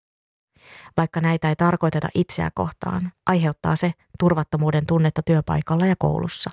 Vaikka 0.97 1.21
näitä 1.21 1.49
ei 1.49 1.57
tarkoiteta 1.57 2.09
itseä 2.15 2.51
kohtaan, 2.55 3.13
aiheuttaa 3.27 3.77
se 3.77 3.93
turvattomuuden 4.19 4.87
tunnetta 4.87 5.23
työpaikalla 5.23 5.87
ja 5.87 5.95
koulussa. 5.99 6.51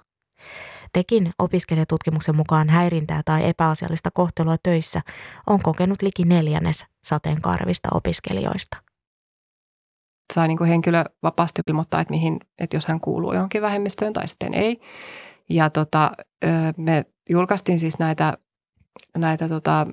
Tekin 0.94 1.32
opiskelijatutkimuksen 1.40 2.36
mukaan 2.36 2.70
häirintää 2.70 3.22
tai 3.26 3.50
epäasiallista 3.50 4.12
kohtelua 4.12 4.56
töissä 4.64 5.02
on 5.48 5.62
kokenut 5.62 6.02
liki 6.02 6.24
neljännes 6.24 6.86
sateenkaarevista 7.04 7.90
opiskelijoista 7.92 8.78
saa 10.34 10.48
niin 10.48 10.58
kuin 10.58 10.68
henkilö 10.68 11.04
vapaasti 11.24 11.62
ilmoittaa, 11.68 12.02
että, 12.02 12.12
mihin, 12.12 12.40
että 12.60 12.76
jos 12.76 12.86
hän 12.86 13.00
kuuluu 13.00 13.34
johonkin 13.34 13.62
vähemmistöön 13.62 14.14
tai 14.14 14.28
sitten 14.28 14.54
ei. 14.54 14.82
Ja 15.50 15.70
tota, 15.70 16.12
me 16.78 17.06
julkaistiin 17.30 17.80
siis 17.80 18.00
näitä, 18.00 18.38
näitä 19.18 19.50
tota, 19.50 19.88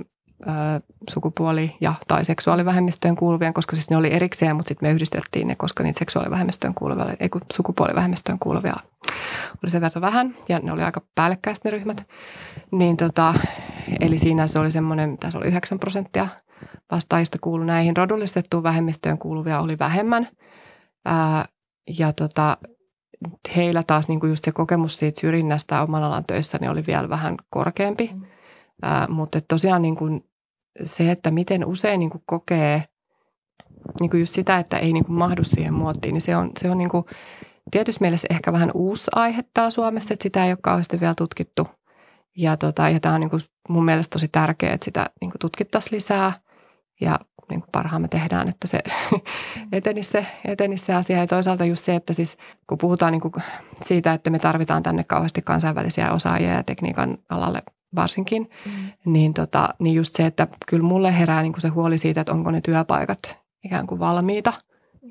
sukupuoli- 1.11 1.77
ja 1.81 1.95
tai 2.09 2.25
seksuaalivähemmistöön 2.25 3.17
kuuluvien, 3.17 3.55
koska 3.55 3.77
siis 3.77 3.91
ne 3.91 3.97
oli 3.97 4.13
erikseen, 4.13 4.57
mutta 4.57 4.69
sitten 4.69 4.89
me 4.89 4.93
yhdistettiin 4.93 5.49
ne, 5.49 5.55
koska 5.55 5.83
niitä 5.83 5.99
seksuaalivähemmistöön 5.99 6.75
kuuluvia, 6.75 7.07
ei 7.21 7.29
kun 7.29 7.41
sukupuolivähemmistöön 7.53 8.39
kuuluvia 8.39 8.75
oli 9.63 9.71
sen 9.71 9.81
verran 9.81 10.01
vähän 10.03 10.37
ja 10.49 10.59
ne 10.59 10.73
oli 10.73 10.83
aika 10.83 11.03
päällekkäiset 11.15 11.65
ne 11.65 11.71
ryhmät. 11.71 12.07
Niin 12.73 12.97
tota, 12.97 13.35
eli 14.01 14.19
siinä 14.19 14.47
se 14.47 14.61
oli 14.61 14.71
semmoinen, 14.71 15.19
tässä 15.19 15.39
oli 15.39 15.47
9 15.47 15.79
prosenttia 15.79 16.29
vastaajista 16.91 17.39
kuulu 17.41 17.65
näihin 17.65 17.97
rodullistettuun 17.97 18.63
vähemmistöön 18.63 19.19
kuuluvia 19.19 19.61
oli 19.61 19.79
vähemmän. 19.79 20.29
Ää, 21.05 21.45
ja 21.99 22.13
tota, 22.13 22.57
heillä 23.57 23.83
taas 23.83 24.09
niin 24.09 24.21
kuin 24.21 24.31
just 24.31 24.45
se 24.45 24.53
kokemus 24.53 24.99
siitä 24.99 25.21
syrjinnästä 25.21 25.83
oman 25.83 26.03
alan 26.03 26.25
töissä 26.25 26.59
niin 26.61 26.71
oli 26.71 26.85
vielä 26.87 27.09
vähän 27.09 27.37
korkeampi. 27.51 28.11
Mm. 28.15 28.27
Ää, 28.83 29.07
mutta 29.09 29.41
tosiaan 29.41 29.83
niin 29.83 29.97
kuin 29.97 30.30
se, 30.85 31.11
että 31.11 31.31
miten 31.31 31.65
usein 31.65 31.99
niin 31.99 32.11
kuin 32.11 32.23
kokee 32.27 32.85
niin 34.01 34.11
kuin 34.11 34.21
just 34.21 34.35
sitä, 34.35 34.59
että 34.59 34.79
ei 34.79 34.93
niin 34.93 35.05
kuin 35.05 35.17
mahdu 35.19 35.45
siihen 35.45 35.75
muottiin, 35.75 36.13
niin 36.13 36.21
se 36.21 36.37
on, 36.37 36.51
se 36.59 36.71
on 36.71 36.79
niin 36.79 36.91
kuin 36.91 37.05
tietysti 37.71 38.01
mielessä 38.01 38.29
ehkä 38.31 38.53
vähän 38.53 38.71
uusi 38.75 39.11
aihe 39.15 39.43
täällä 39.55 39.71
Suomessa, 39.71 40.15
että 40.15 40.23
sitä 40.23 40.45
ei 40.45 40.53
ole 40.53 40.59
kauheasti 40.63 41.01
vielä 41.01 41.15
tutkittu. 41.15 41.69
Ja, 42.37 42.57
tota, 42.57 42.89
ja 42.89 43.01
tämä 43.01 43.15
on 43.15 43.21
niin 43.21 43.31
kuin 43.31 43.43
mun 43.69 43.85
mielestä 43.85 44.13
tosi 44.13 44.29
tärkeää, 44.29 44.75
että 44.75 44.85
sitä 44.85 45.11
niin 45.21 45.31
kuin 45.31 45.39
tutkittaisiin 45.41 45.97
lisää– 45.97 46.33
ja 47.01 47.19
niin 47.51 47.61
kuin 47.61 47.71
parhaamme 47.73 48.09
tehdään, 48.09 48.49
että 48.49 48.67
se 48.67 48.81
etenisi, 49.73 50.11
se 50.11 50.27
etenisi 50.45 50.85
se 50.85 50.95
asia. 50.95 51.19
Ja 51.19 51.27
toisaalta 51.27 51.65
just 51.65 51.85
se, 51.85 51.95
että 51.95 52.13
siis 52.13 52.37
kun 52.67 52.79
puhutaan 52.79 53.13
niin 53.13 53.21
kuin 53.21 53.33
siitä, 53.85 54.13
että 54.13 54.31
me 54.31 54.39
tarvitaan 54.39 54.83
tänne 54.83 55.05
kauheasti 55.05 55.43
kansainvälisiä 55.43 56.13
osaajia 56.13 56.53
ja 56.53 56.63
tekniikan 56.63 57.19
alalle 57.29 57.63
varsinkin, 57.95 58.51
mm. 58.67 58.73
niin, 59.13 59.35
tota, 59.35 59.69
niin 59.79 59.95
just 59.95 60.15
se, 60.15 60.27
että 60.27 60.47
kyllä 60.67 60.85
mulle 60.85 61.19
herää 61.19 61.43
niin 61.43 61.53
kuin 61.53 61.61
se 61.61 61.69
huoli 61.69 61.99
siitä, 61.99 62.21
että 62.21 62.33
onko 62.33 62.51
ne 62.51 62.61
työpaikat 62.61 63.39
ikään 63.65 63.87
kuin 63.87 63.99
valmiita 63.99 64.53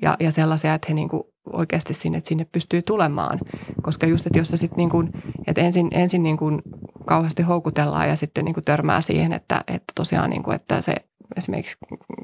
ja, 0.02 0.16
ja 0.20 0.32
sellaisia, 0.32 0.74
että 0.74 0.86
he 0.88 0.94
niin 0.94 1.08
kuin 1.08 1.22
oikeasti 1.52 1.94
sinne, 1.94 2.18
että 2.18 2.28
sinne 2.28 2.46
pystyy 2.52 2.82
tulemaan. 2.82 3.40
Koska 3.82 4.06
just, 4.06 4.26
että 4.26 4.38
jos 4.38 4.48
se 4.48 4.56
sitten 4.56 4.76
niin 4.76 4.90
kuin, 4.90 5.10
että 5.46 5.60
ensin, 5.60 5.88
ensin 5.90 6.22
niin 6.22 6.36
kuin 6.36 6.62
kauheasti 7.06 7.42
houkutellaan 7.42 8.08
ja 8.08 8.16
sitten 8.16 8.44
niin 8.44 8.54
kuin 8.54 8.64
törmää 8.64 9.00
siihen, 9.00 9.32
että, 9.32 9.64
että 9.66 9.92
tosiaan 9.94 10.30
niin 10.30 10.42
kuin, 10.42 10.54
että 10.54 10.80
se 10.80 10.94
esimerkiksi 11.36 11.76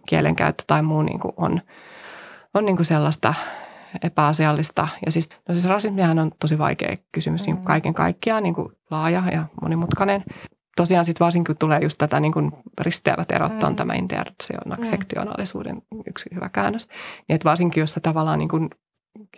kielenkäyttö 0.09 0.65
tai 0.67 0.83
muu 0.83 1.03
niin 1.03 1.21
kuin 1.21 1.33
on, 1.37 1.61
on 2.55 2.65
niin 2.65 2.77
kuin 2.77 2.87
sellaista 2.87 3.35
epäasiallista. 4.03 4.89
Ja 5.07 5.13
siis, 5.13 5.29
no 5.49 5.55
siis 5.55 5.69
rasismihan 5.69 6.19
on 6.19 6.31
tosi 6.41 6.59
vaikea 6.59 6.97
kysymys 7.13 7.41
mm. 7.41 7.47
niin 7.47 7.57
kuin 7.57 7.67
kaiken 7.67 7.95
kaikkiaan, 7.95 8.43
niin 8.43 8.55
kuin 8.55 8.69
laaja 8.91 9.23
ja 9.33 9.45
monimutkainen. 9.63 10.25
Tosiaan 10.77 11.05
sitten 11.05 11.25
varsinkin 11.25 11.55
kun 11.55 11.59
tulee 11.59 11.79
just 11.83 11.99
tätä 11.99 12.21
niin 12.21 12.33
kuin 12.33 12.53
risteävät 12.81 13.33
erot 13.33 13.63
on 13.63 13.73
mm. 13.73 13.77
tämä 13.77 13.95
intersektionaalisuuden 13.95 15.83
yksi 16.07 16.31
hyvä 16.35 16.49
käännös. 16.49 16.89
Niin 17.29 17.35
että 17.35 17.49
varsinkin 17.49 17.81
jos 17.81 17.93
sä 17.93 18.01
tavallaan 18.01 18.39
niin 18.39 18.49
kuin 18.49 18.71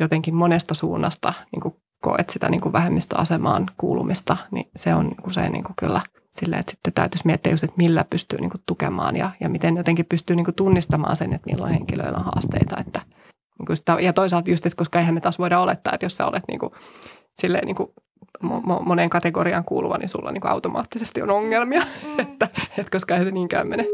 jotenkin 0.01 0.35
monesta 0.35 0.75
suunnasta 0.75 1.33
niin 1.53 1.61
kuin 1.61 1.75
koet 2.03 2.31
sitä 2.31 2.49
niin 2.49 2.61
kuin 2.61 2.73
vähemmistöasemaan 2.73 3.67
kuulumista, 3.77 4.37
niin 4.51 4.71
se 4.77 4.95
on 4.95 5.15
usein 5.27 5.53
niin 5.53 5.65
kuin 5.65 5.77
kyllä– 5.77 6.01
Silleen, 6.41 6.61
että 6.61 6.71
sitten 6.71 6.93
täytyisi 6.93 7.27
miettiä 7.27 7.53
just, 7.53 7.65
että 7.65 7.77
millä 7.77 8.05
pystyy 8.11 8.39
niin 8.39 8.51
kuin 8.51 8.63
tukemaan 8.67 9.17
ja, 9.17 9.31
ja 9.41 9.49
miten 9.49 9.77
jotenkin 9.77 10.07
pystyy 10.07 10.37
niin 10.37 10.45
kuin 10.45 10.55
tunnistamaan 10.55 11.17
sen, 11.17 11.33
että 11.33 11.51
milloin 11.51 11.73
henkilöillä 11.73 12.19
on 12.19 12.25
haasteita. 12.25 12.77
Että, 12.81 13.03
niin 13.59 13.67
kuin 13.67 13.77
sitä, 13.77 13.97
ja 14.01 14.13
toisaalta 14.13 14.51
just, 14.51 14.67
että 14.67 14.77
koska 14.77 14.99
eihän 14.99 15.15
me 15.15 15.21
taas 15.21 15.39
voida 15.39 15.61
olettaa, 15.61 15.95
että 15.95 16.07
jos 16.07 16.17
sä 16.17 16.27
olet 16.27 16.43
niin 16.49 16.59
kuin, 16.59 16.73
silleen 17.41 17.67
niin 17.67 17.77
kuin 17.77 17.91
moneen 18.85 19.11
kategoriaan 19.11 19.65
kuuluva, 19.65 19.99
niin 19.99 20.09
sulla 20.09 20.33
niin 20.33 20.41
kuin 20.41 20.51
automaattisesti 20.51 21.23
on 21.23 21.31
ongelmia, 21.31 21.81
mm. 21.81 22.21
että, 22.25 22.49
että 22.79 22.91
koska 22.91 23.17
ei 23.17 23.25
se 23.25 23.31
niinkään 23.31 23.69
mene. 23.69 23.85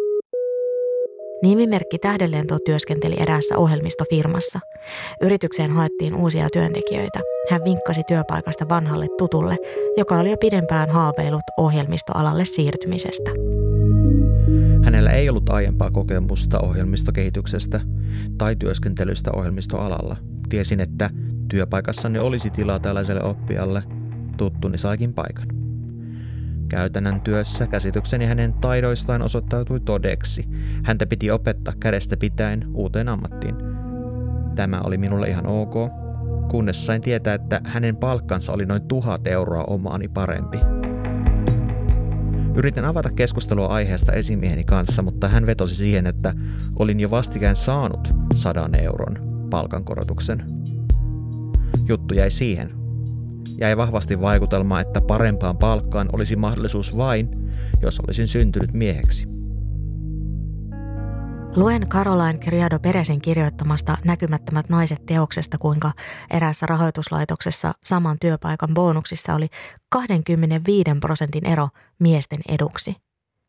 Nimimerkki 1.43 1.99
Tähdenlento 1.99 2.59
työskenteli 2.59 3.17
eräässä 3.19 3.59
ohjelmistofirmassa. 3.59 4.61
Yritykseen 5.23 5.71
haettiin 5.71 6.15
uusia 6.15 6.49
työntekijöitä. 6.53 7.21
Hän 7.51 7.65
vinkkasi 7.65 8.03
työpaikasta 8.09 8.69
vanhalle 8.69 9.07
tutulle, 9.19 9.57
joka 9.97 10.19
oli 10.19 10.31
jo 10.31 10.37
pidempään 10.37 10.91
haaveillut 10.91 11.43
ohjelmistoalalle 11.59 12.45
siirtymisestä. 12.45 13.31
Hänellä 14.85 15.11
ei 15.11 15.29
ollut 15.29 15.51
aiempaa 15.51 15.91
kokemusta 15.91 16.61
ohjelmistokehityksestä 16.61 17.81
tai 18.39 18.57
työskentelystä 18.57 19.31
ohjelmistoalalla. 19.33 20.17
Tiesin, 20.49 20.81
että 20.81 21.11
työpaikassani 21.49 22.19
olisi 22.19 22.51
tilaa 22.51 22.79
tällaiselle 22.79 23.23
oppijalle. 23.23 23.83
Tuttuni 24.37 24.79
saikin 24.79 25.15
paikan. 25.15 25.49
Käytännön 26.69 27.21
työssä 27.21 27.67
käsitykseni 27.67 28.27
hänen 28.27 28.53
taidoistaan 28.53 29.23
osoittautui 29.23 29.81
todeksi. 29.81 30.45
Häntä 30.83 31.07
piti 31.07 31.31
opettaa 31.31 31.75
kädestä 31.81 32.17
pitäen 32.17 32.67
uuteen 32.75 33.09
ammattiin. 33.09 33.55
Tämä 34.55 34.81
oli 34.81 34.99
minulle 34.99 35.29
ihan 35.29 35.47
ok, 35.47 35.75
kunnes 36.51 36.87
sain 36.87 37.03
tietää, 37.03 37.35
että 37.35 37.61
hänen 37.65 37.97
palkkansa 37.97 38.53
oli 38.53 38.67
noin 38.67 38.83
tuhat 38.83 39.27
euroa 39.27 39.65
omaani 39.65 40.09
parempi. 40.09 40.74
Yritin 42.55 42.85
avata 42.85 43.11
keskustelua 43.11 43.67
aiheesta 43.67 44.13
esimieheni 44.13 44.65
kanssa, 44.65 45.03
mutta 45.03 45.29
hän 45.29 45.47
vetosi 45.47 45.75
siihen, 45.75 46.07
että 46.07 46.35
olin 46.77 47.01
jo 47.01 47.11
vastikään 47.11 47.57
saanut 47.57 48.09
sadan 48.37 48.75
euron 48.75 49.19
palkankorotuksen. 49.51 50.45
Juttu 51.89 52.15
jäi 52.15 52.31
siihen– 52.31 52.71
jäi 53.59 53.77
vahvasti 53.77 54.21
vaikutelma, 54.21 54.81
että 54.81 55.01
parempaan 55.01 55.59
palkkaan 55.59 56.09
olisi 56.13 56.37
mahdollisuus 56.37 56.97
vain, 56.97 57.29
jos 57.83 58.01
olisin 58.01 58.29
syntynyt 58.29 58.73
mieheksi. 58.73 59.34
Luen 61.57 61.89
Caroline 61.89 62.39
Criado 62.39 62.79
Peresin 62.79 63.21
kirjoittamasta 63.21 63.99
Näkymättömät 64.05 64.69
naiset 64.69 65.07
teoksesta, 65.07 65.59
kuinka 65.59 65.93
eräässä 66.31 66.67
rahoituslaitoksessa 66.67 67.75
saman 67.85 68.19
työpaikan 68.21 68.75
bonuksissa 68.75 69.35
oli 69.35 69.49
25 69.89 70.91
prosentin 71.01 71.47
ero 71.47 71.69
miesten 71.99 72.41
eduksi. 72.49 72.97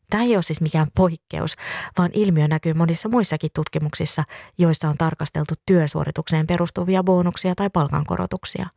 Tämä 0.09 0.23
ei 0.23 0.35
ole 0.35 0.43
siis 0.43 0.61
mikään 0.61 0.87
poikkeus, 0.95 1.55
vaan 1.97 2.09
ilmiö 2.13 2.47
näkyy 2.47 2.73
monissa 2.73 3.09
muissakin 3.09 3.49
tutkimuksissa, 3.55 4.23
joissa 4.57 4.89
on 4.89 4.97
tarkasteltu 4.97 5.53
työsuoritukseen 5.65 6.47
perustuvia 6.47 7.03
bonuksia 7.03 7.55
tai 7.55 7.69
palkankorotuksia. 7.69 8.67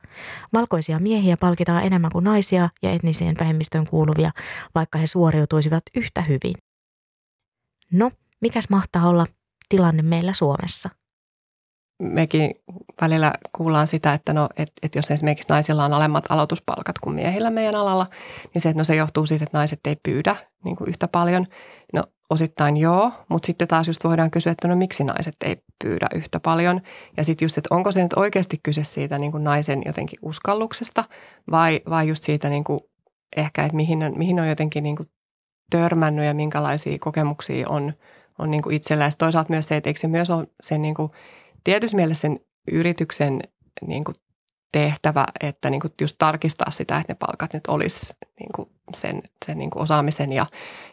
Valkoisia 0.52 0.99
miehiä 0.99 1.37
palkitaan 1.37 1.85
enemmän 1.85 2.11
kuin 2.12 2.25
naisia 2.25 2.68
ja 2.82 2.90
etniseen 2.90 3.37
vähemmistöön 3.40 3.87
kuuluvia, 3.87 4.30
vaikka 4.75 4.99
he 4.99 5.06
suoriutuisivat 5.06 5.82
yhtä 5.97 6.23
hyvin. 6.23 6.54
No, 7.92 8.11
mikäs 8.40 8.71
mahtaa 8.71 9.09
olla 9.09 9.26
tilanne 9.68 10.02
meillä 10.02 10.33
Suomessa? 10.33 10.90
mekin 12.02 12.50
välillä 13.00 13.33
kuullaan 13.52 13.87
sitä, 13.87 14.12
että 14.14 14.33
no, 14.33 14.49
et, 14.57 14.73
et 14.83 14.95
jos 14.95 15.11
esimerkiksi 15.11 15.49
naisilla 15.49 15.85
on 15.85 15.92
alemmat 15.92 16.25
aloituspalkat 16.28 16.99
kuin 16.99 17.14
miehillä 17.14 17.50
meidän 17.50 17.75
alalla, 17.75 18.07
niin 18.54 18.62
se, 18.62 18.68
että 18.68 18.80
no 18.80 18.85
se 18.85 18.95
johtuu 18.95 19.26
siitä, 19.26 19.45
että 19.45 19.59
naiset 19.59 19.80
ei 19.87 19.97
pyydä 20.02 20.37
niin 20.64 20.76
kuin 20.76 20.88
yhtä 20.88 21.09
paljon. 21.09 21.47
No 21.92 22.02
osittain 22.30 22.76
joo, 22.76 23.12
mutta 23.28 23.47
sitten 23.47 23.68
taas 23.68 23.87
just 23.87 24.04
voidaan 24.04 24.30
kysyä, 24.30 24.52
että 24.52 24.68
no 24.68 24.76
miksi 24.76 25.04
naiset 25.04 25.37
ei 25.45 25.57
pyydä 25.85 26.07
yhtä 26.14 26.40
paljon. 26.40 26.80
Ja 27.16 27.25
sitten 27.25 27.47
just, 27.47 27.59
että 27.59 27.75
onko 27.75 27.92
se 27.92 28.02
nyt 28.02 28.12
oikeasti 28.16 28.61
kyse 28.62 28.85
siitä 28.85 29.18
niin 29.18 29.33
kuin 29.33 29.45
naisen 29.45 29.83
jotenkin 29.87 30.18
uskalluksesta 30.23 31.04
vai, 31.50 31.80
vai 31.90 32.09
just 32.09 32.25
siitä 32.25 32.49
niin 32.49 32.64
kuin 32.64 32.80
ehkä, 33.37 33.64
että 33.64 33.76
mihin 33.76 34.02
on, 34.02 34.18
mihin 34.18 34.40
on 34.40 34.49
jotenkin 34.49 34.83
niin 34.83 34.97
kuin 34.97 35.11
törmännyt 35.71 36.25
ja 36.25 36.35
minkälaisia 36.35 36.99
kokemuksia 37.00 37.68
on, 37.68 37.92
on 38.38 38.50
niin 38.50 38.62
kuin 38.62 38.75
itsellä. 38.76 39.04
Ja 39.04 39.11
toisaalta 39.18 39.50
myös 39.50 39.68
se, 39.68 39.76
että 39.76 39.90
eikö 39.90 40.00
se 40.00 40.09
myös 40.09 40.30
ole 40.30 40.47
sen 40.61 40.83
niin 40.83 40.95
kuin– 40.95 41.11
tietysti 41.64 41.97
mielessä 41.97 42.21
sen 42.21 42.40
yrityksen 42.73 43.40
niin 43.87 44.04
kuin 44.04 44.14
tehtävä, 44.73 45.26
että 45.40 45.71
niin 45.71 45.80
kuin 45.80 45.92
just 46.00 46.16
tarkistaa 46.18 46.71
sitä, 46.71 46.99
että 46.99 47.12
ne 47.12 47.16
palkat 47.26 47.54
nyt 47.54 47.66
olisi 47.66 48.16
niin 48.40 48.50
kuin 48.54 48.68
sen, 48.95 49.23
sen 49.47 49.59
niin 49.59 49.71
kuin 49.71 49.83
osaamisen 49.83 50.33
ja, 50.33 50.47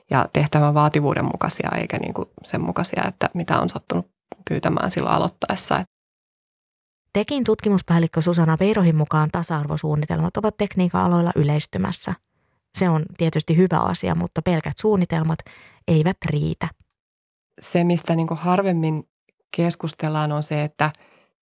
ja 0.09 0.29
tehtävän 0.33 0.73
vaativuuden 0.73 1.25
mukaisia, 1.25 1.69
eikä 1.77 1.97
niin 1.97 2.13
kuin 2.13 2.29
sen 2.43 2.61
mukaisia, 2.61 3.03
että 3.07 3.29
mitä 3.33 3.59
on 3.59 3.69
sattunut 3.69 4.11
pyytämään 4.49 4.91
silloin 4.91 5.15
aloittaessa. 5.15 5.83
Tekin 7.13 7.43
tutkimuspäällikkö 7.43 8.21
Susanna 8.21 8.57
Peirohin 8.57 8.95
mukaan 8.95 9.29
tasa-arvosuunnitelmat 9.31 10.37
ovat 10.37 10.57
tekniikan 10.57 11.01
aloilla 11.01 11.31
yleistymässä. 11.35 12.13
Se 12.77 12.89
on 12.89 13.05
tietysti 13.17 13.57
hyvä 13.57 13.79
asia, 13.79 14.15
mutta 14.15 14.41
pelkät 14.41 14.77
suunnitelmat 14.77 15.39
eivät 15.87 16.17
riitä. 16.25 16.67
Se, 17.59 17.83
mistä 17.83 18.15
niin 18.15 18.27
kuin 18.27 18.37
harvemmin 18.37 19.03
keskustellaan, 19.55 20.31
on 20.31 20.43
se, 20.43 20.63
että, 20.63 20.91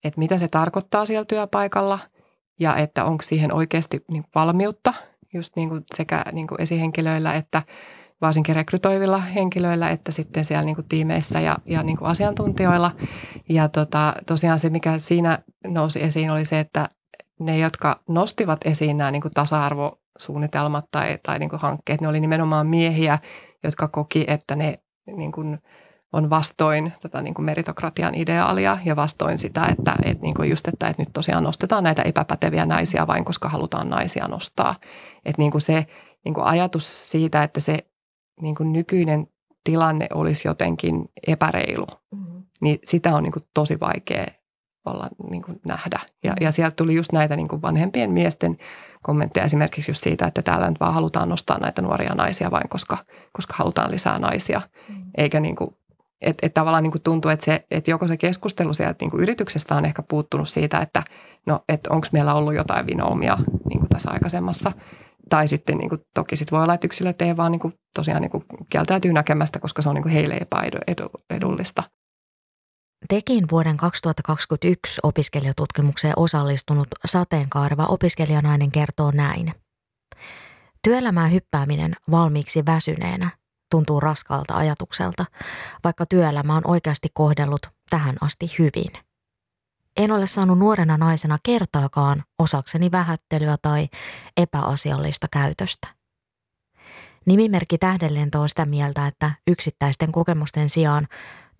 että 0.04 0.18
mitä 0.18 0.38
se 0.38 0.48
tarkoittaa 0.48 1.06
siellä 1.06 1.24
työpaikalla 1.24 1.98
ja 2.60 2.76
että 2.76 3.04
onko 3.04 3.22
siihen 3.22 3.54
oikeasti 3.54 4.04
niin 4.10 4.24
valmiutta 4.34 4.94
just 5.34 5.56
niin 5.56 5.68
kuin 5.68 5.84
sekä 5.94 6.24
niin 6.32 6.46
kuin 6.46 6.60
esihenkilöillä 6.60 7.34
että 7.34 7.62
varsinkin 8.20 8.56
rekrytoivilla 8.56 9.18
henkilöillä, 9.18 9.90
että 9.90 10.12
sitten 10.12 10.44
siellä 10.44 10.64
niin 10.64 10.76
kuin 10.76 10.88
tiimeissä 10.88 11.40
ja, 11.40 11.58
ja 11.66 11.82
niin 11.82 11.96
kuin 11.96 12.08
asiantuntijoilla. 12.08 12.90
Ja 13.48 13.68
tota, 13.68 14.14
tosiaan 14.26 14.60
se, 14.60 14.70
mikä 14.70 14.98
siinä 14.98 15.38
nousi 15.66 16.02
esiin, 16.02 16.30
oli 16.30 16.44
se, 16.44 16.60
että 16.60 16.88
ne, 17.40 17.58
jotka 17.58 18.00
nostivat 18.08 18.60
esiin 18.64 18.98
nämä 18.98 19.10
niin 19.10 19.22
kuin 19.22 19.34
tasa-arvosuunnitelmat 19.34 20.84
tai, 20.90 21.18
tai 21.22 21.38
niin 21.38 21.50
kuin 21.50 21.60
hankkeet, 21.60 22.00
ne 22.00 22.08
oli 22.08 22.20
nimenomaan 22.20 22.66
miehiä, 22.66 23.18
jotka 23.64 23.88
koki, 23.88 24.24
että 24.28 24.56
ne 24.56 24.78
niin 25.06 25.32
kuin– 25.32 25.58
on 26.14 26.30
vastoin 26.30 26.92
tätä 27.00 27.22
niin 27.22 27.34
kuin 27.34 27.46
meritokratian 27.46 28.14
ideaalia 28.14 28.78
ja 28.84 28.96
vastoin 28.96 29.38
sitä, 29.38 29.66
että, 29.66 29.96
että 30.04 30.22
niin 30.22 30.34
kuin 30.34 30.50
just, 30.50 30.68
että, 30.68 30.88
että 30.88 31.02
nyt 31.02 31.12
tosiaan 31.12 31.44
nostetaan 31.44 31.84
näitä 31.84 32.02
epäpäteviä 32.02 32.66
naisia 32.66 33.06
vain, 33.06 33.24
koska 33.24 33.48
halutaan 33.48 33.90
naisia 33.90 34.28
nostaa. 34.28 34.74
Että 35.24 35.42
niin 35.42 35.50
kuin 35.50 35.62
se 35.62 35.86
niin 36.24 36.34
kuin 36.34 36.44
ajatus 36.44 37.10
siitä, 37.10 37.42
että 37.42 37.60
se 37.60 37.78
niin 38.40 38.54
kuin 38.54 38.72
nykyinen 38.72 39.26
tilanne 39.64 40.06
olisi 40.14 40.48
jotenkin 40.48 41.04
epäreilu, 41.26 41.86
mm-hmm. 42.10 42.42
niin 42.60 42.78
sitä 42.84 43.14
on 43.14 43.22
niin 43.22 43.32
kuin 43.32 43.44
tosi 43.54 43.80
vaikea 43.80 44.26
olla 44.84 45.08
niin 45.30 45.42
kuin 45.42 45.60
nähdä. 45.64 45.98
Ja, 46.02 46.30
mm-hmm. 46.30 46.44
ja 46.44 46.52
sieltä 46.52 46.76
tuli 46.76 46.94
just 46.94 47.12
näitä 47.12 47.36
niin 47.36 47.48
kuin 47.48 47.62
vanhempien 47.62 48.10
miesten 48.10 48.56
kommentteja 49.02 49.44
esimerkiksi 49.44 49.90
just 49.90 50.02
siitä, 50.02 50.26
että 50.26 50.42
täällä 50.42 50.68
nyt 50.68 50.80
vaan 50.80 50.94
halutaan 50.94 51.28
nostaa 51.28 51.58
näitä 51.58 51.82
nuoria 51.82 52.14
naisia 52.14 52.50
vain, 52.50 52.68
koska, 52.68 52.98
koska 53.32 53.54
halutaan 53.56 53.90
lisää 53.90 54.18
naisia, 54.18 54.60
mm-hmm. 54.88 55.10
eikä 55.16 55.40
niin 55.40 55.56
kuin 55.56 55.76
että 56.24 56.46
et 56.46 56.54
tavallaan 56.54 56.82
niin 56.82 56.90
kuin 56.90 57.02
tuntuu, 57.02 57.30
että, 57.30 57.44
se, 57.44 57.64
että 57.70 57.90
joko 57.90 58.06
se 58.06 58.16
keskustelu 58.16 58.74
sieltä 58.74 58.96
niin 59.00 59.10
kuin 59.10 59.22
yrityksestä 59.22 59.74
on 59.74 59.84
ehkä 59.84 60.02
puuttunut 60.02 60.48
siitä, 60.48 60.78
että 60.78 61.02
no, 61.46 61.60
että 61.68 61.90
onko 61.90 62.06
meillä 62.12 62.34
ollut 62.34 62.54
jotain 62.54 62.86
vinoumia 62.86 63.38
niin 63.68 63.78
kuin 63.78 63.88
tässä 63.88 64.10
aikaisemmassa. 64.10 64.72
Tai 65.28 65.48
sitten 65.48 65.78
niin 65.78 65.88
kuin, 65.88 66.00
toki 66.14 66.36
sit 66.36 66.52
voi 66.52 66.62
olla, 66.62 66.74
että 66.74 66.86
yksilöt 66.86 67.22
ei 67.22 67.36
vaan 67.36 67.52
niin 67.52 67.60
kuin, 67.60 67.74
tosiaan 67.94 68.22
niin 68.22 68.30
kuin, 68.30 68.44
kieltäytyy 68.70 69.12
näkemästä, 69.12 69.58
koska 69.58 69.82
se 69.82 69.88
on 69.88 69.94
niin 69.94 70.02
kuin 70.02 70.12
heille 70.12 70.38
epäedullista. 70.40 71.82
Tekin 73.08 73.44
vuoden 73.50 73.76
2021 73.76 75.00
opiskelijatutkimukseen 75.02 76.14
osallistunut 76.16 76.88
sateenkaareva 77.04 77.86
opiskelijanainen 77.86 78.70
kertoo 78.70 79.10
näin. 79.10 79.54
Työelämään 80.82 81.32
hyppääminen 81.32 81.92
valmiiksi 82.10 82.66
väsyneenä– 82.66 83.30
tuntuu 83.74 84.00
raskalta 84.00 84.54
ajatukselta, 84.56 85.24
vaikka 85.84 86.06
työelämä 86.06 86.56
on 86.56 86.62
oikeasti 86.64 87.08
kohdellut 87.14 87.66
tähän 87.90 88.16
asti 88.20 88.50
hyvin. 88.58 88.92
En 89.96 90.12
ole 90.12 90.26
saanut 90.26 90.58
nuorena 90.58 90.96
naisena 90.96 91.38
kertaakaan 91.42 92.24
osakseni 92.38 92.92
vähättelyä 92.92 93.56
tai 93.62 93.88
epäasiallista 94.36 95.26
käytöstä. 95.30 95.88
Nimimerkki 97.26 97.78
Tähdenlento 97.78 98.40
on 98.40 98.48
sitä 98.48 98.64
mieltä, 98.64 99.06
että 99.06 99.30
yksittäisten 99.46 100.12
kokemusten 100.12 100.68
sijaan 100.68 101.08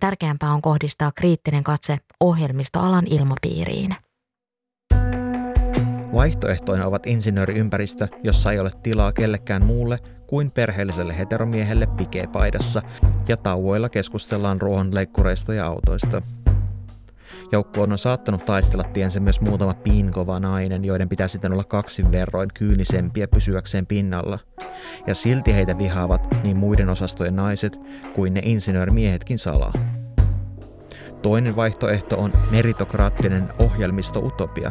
tärkeämpää 0.00 0.52
on 0.52 0.62
kohdistaa 0.62 1.12
kriittinen 1.14 1.64
katse 1.64 1.98
ohjelmistoalan 2.20 3.06
ilmapiiriin. 3.06 3.96
Vaihtoehtoina 6.14 6.86
ovat 6.86 7.06
insinööriympäristö, 7.06 8.08
jossa 8.22 8.52
ei 8.52 8.58
ole 8.58 8.70
tilaa 8.82 9.12
kellekään 9.12 9.64
muulle 9.64 9.98
kuin 10.26 10.50
perheelliselle 10.50 11.18
heteromiehelle 11.18 11.88
pikepaidassa 11.96 12.82
ja 13.28 13.36
tauoilla 13.36 13.88
keskustellaan 13.88 14.60
ruohonleikkureista 14.60 15.54
ja 15.54 15.66
autoista. 15.66 16.22
Joukkoon 17.52 17.92
on 17.92 17.98
saattanut 17.98 18.46
taistella 18.46 18.84
tiensä 18.84 19.20
myös 19.20 19.40
muutama 19.40 19.74
piinkova 19.74 20.40
nainen, 20.40 20.84
joiden 20.84 21.08
pitää 21.08 21.28
sitten 21.28 21.52
olla 21.52 21.64
kaksin 21.64 22.12
verroin 22.12 22.48
kyynisempiä 22.54 23.28
pysyäkseen 23.28 23.86
pinnalla. 23.86 24.38
Ja 25.06 25.14
silti 25.14 25.54
heitä 25.54 25.78
vihaavat 25.78 26.36
niin 26.42 26.56
muiden 26.56 26.88
osastojen 26.88 27.36
naiset 27.36 27.78
kuin 28.14 28.34
ne 28.34 28.40
insinöörimiehetkin 28.44 29.38
salaa. 29.38 29.72
Toinen 31.24 31.56
vaihtoehto 31.56 32.16
on 32.20 32.32
meritokraattinen 32.50 33.52
ohjelmisto-utopia, 33.58 34.70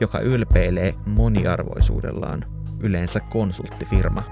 joka 0.00 0.18
ylpeilee 0.20 0.94
moniarvoisuudellaan, 1.06 2.44
yleensä 2.78 3.20
konsulttifirma. 3.20 4.22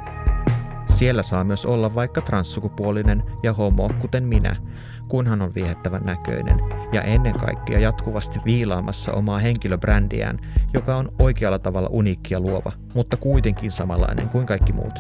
Siellä 0.87 1.23
saa 1.23 1.45
myös 1.45 1.67
olla 1.67 1.95
vaikka 1.95 2.21
transsukupuolinen 2.21 3.23
ja 3.43 3.53
homo, 3.53 3.91
kuten 4.01 4.25
minä, 4.25 4.57
kunhan 5.09 5.43
on 5.43 5.55
viehättävän 5.55 6.03
näköinen 6.03 6.61
ja 6.93 7.03
ennen 7.03 7.39
kaikkea 7.39 7.79
jatkuvasti 7.79 8.41
viilaamassa 8.45 9.13
omaa 9.13 9.39
henkilöbrändiään, 9.39 10.37
joka 10.75 10.97
on 10.97 11.13
oikealla 11.19 11.59
tavalla 11.59 11.89
uniikki 11.93 12.35
ja 12.35 12.41
luova, 12.41 12.73
mutta 12.95 13.17
kuitenkin 13.17 13.71
samanlainen 13.71 14.29
kuin 14.29 14.47
kaikki 14.47 14.73
muut. 14.73 14.99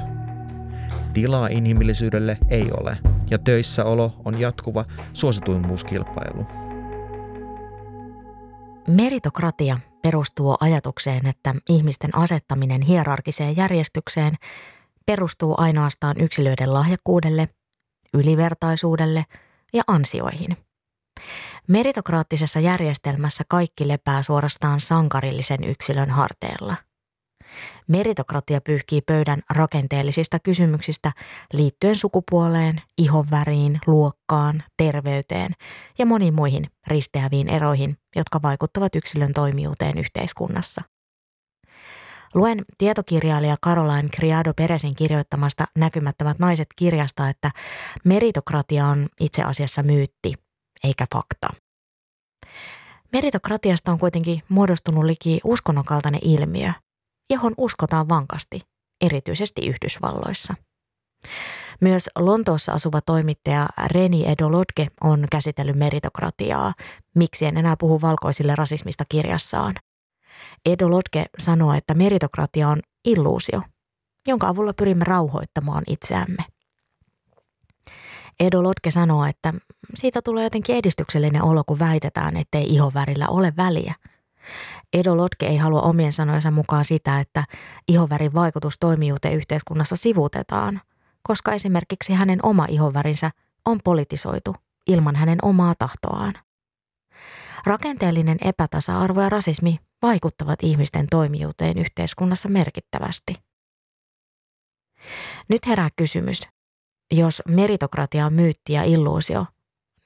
Tilaa 1.12 1.48
inhimillisyydelle 1.48 2.38
ei 2.48 2.70
ole, 2.80 2.98
ja 3.30 3.38
töissäolo 3.38 4.12
on 4.24 4.40
jatkuva 4.40 4.84
suosituimmuuskilpailu. 5.14 6.46
Meritokratia 8.88 9.78
perustuu 10.02 10.56
ajatukseen, 10.60 11.26
että 11.26 11.54
ihmisten 11.68 12.16
asettaminen 12.16 12.82
hierarkiseen 12.82 13.56
järjestykseen 13.56 14.34
perustuu 15.06 15.54
ainoastaan 15.58 16.20
yksilöiden 16.20 16.74
lahjakkuudelle, 16.74 17.48
ylivertaisuudelle 18.14 19.24
ja 19.72 19.82
ansioihin. 19.86 20.56
Meritokraattisessa 21.66 22.60
järjestelmässä 22.60 23.44
kaikki 23.48 23.88
lepää 23.88 24.22
suorastaan 24.22 24.80
sankarillisen 24.80 25.64
yksilön 25.64 26.10
harteella– 26.10 26.76
Meritokratia 27.88 28.60
pyyhkii 28.60 29.00
pöydän 29.00 29.42
rakenteellisista 29.50 30.38
kysymyksistä 30.38 31.12
liittyen 31.52 31.96
sukupuoleen, 31.96 32.82
ihonväriin, 32.98 33.80
luokkaan, 33.86 34.62
terveyteen 34.76 35.52
ja 35.98 36.06
moniin 36.06 36.34
muihin 36.34 36.66
risteäviin 36.86 37.48
eroihin, 37.48 37.96
jotka 38.16 38.42
vaikuttavat 38.42 38.94
yksilön 38.94 39.32
toimijuuteen 39.32 39.98
yhteiskunnassa. 39.98 40.82
Luen 42.34 42.64
tietokirjailija 42.78 43.56
Caroline 43.64 44.08
Criado 44.08 44.54
Peresin 44.54 44.94
kirjoittamasta 44.94 45.64
Näkymättömät 45.76 46.38
naiset 46.38 46.68
kirjasta, 46.76 47.28
että 47.28 47.50
meritokratia 48.04 48.86
on 48.86 49.08
itse 49.20 49.42
asiassa 49.42 49.82
myytti, 49.82 50.34
eikä 50.84 51.06
fakta. 51.14 51.48
Meritokratiasta 53.12 53.92
on 53.92 53.98
kuitenkin 53.98 54.42
muodostunut 54.48 55.04
liki 55.04 55.40
uskonnon 55.44 55.84
kaltainen 55.84 56.20
ilmiö, 56.24 56.72
johon 57.30 57.54
uskotaan 57.56 58.08
vankasti, 58.08 58.60
erityisesti 59.00 59.66
Yhdysvalloissa. 59.66 60.54
Myös 61.80 62.10
Lontoossa 62.18 62.72
asuva 62.72 63.00
toimittaja 63.00 63.68
Reni 63.86 64.26
Edolodge 64.26 64.86
on 65.00 65.26
käsitellyt 65.32 65.76
meritokratiaa, 65.76 66.74
miksi 67.14 67.46
en 67.46 67.56
enää 67.56 67.76
puhu 67.78 68.00
valkoisille 68.00 68.54
rasismista 68.54 69.04
kirjassaan. 69.08 69.74
Edolodge 70.66 71.24
sanoo, 71.38 71.72
että 71.72 71.94
meritokratia 71.94 72.68
on 72.68 72.80
illuusio, 73.04 73.62
jonka 74.28 74.48
avulla 74.48 74.72
pyrimme 74.72 75.04
rauhoittamaan 75.04 75.82
itseämme. 75.86 76.44
Edo 78.40 78.62
Lotke 78.62 78.90
sanoo, 78.90 79.24
että 79.24 79.54
siitä 79.94 80.22
tulee 80.22 80.44
jotenkin 80.44 80.76
edistyksellinen 80.76 81.42
olo, 81.42 81.64
kun 81.64 81.78
väitetään, 81.78 82.36
ettei 82.36 82.64
ihonvärillä 82.64 83.28
ole 83.28 83.52
väliä. 83.56 83.94
Edo 84.92 85.16
Lotke 85.16 85.46
ei 85.46 85.56
halua 85.56 85.80
omien 85.80 86.12
sanojensa 86.12 86.50
mukaan 86.50 86.84
sitä, 86.84 87.20
että 87.20 87.44
ihonvärin 87.88 88.34
vaikutus 88.34 88.78
toimijuuteen 88.80 89.34
yhteiskunnassa 89.34 89.96
sivutetaan, 89.96 90.80
koska 91.22 91.52
esimerkiksi 91.52 92.12
hänen 92.12 92.38
oma 92.42 92.66
ihonvärinsä 92.68 93.30
on 93.64 93.78
politisoitu 93.84 94.54
ilman 94.86 95.16
hänen 95.16 95.38
omaa 95.42 95.74
tahtoaan. 95.78 96.34
Rakenteellinen 97.66 98.38
epätasa-arvo 98.40 99.20
ja 99.20 99.28
rasismi 99.28 99.78
vaikuttavat 100.02 100.58
ihmisten 100.62 101.06
toimijuuteen 101.10 101.78
yhteiskunnassa 101.78 102.48
merkittävästi. 102.48 103.34
Nyt 105.48 105.66
herää 105.66 105.88
kysymys, 105.96 106.42
jos 107.12 107.42
meritokratia 107.48 108.26
on 108.26 108.32
myytti 108.32 108.72
ja 108.72 108.82
illuusio, 108.82 109.46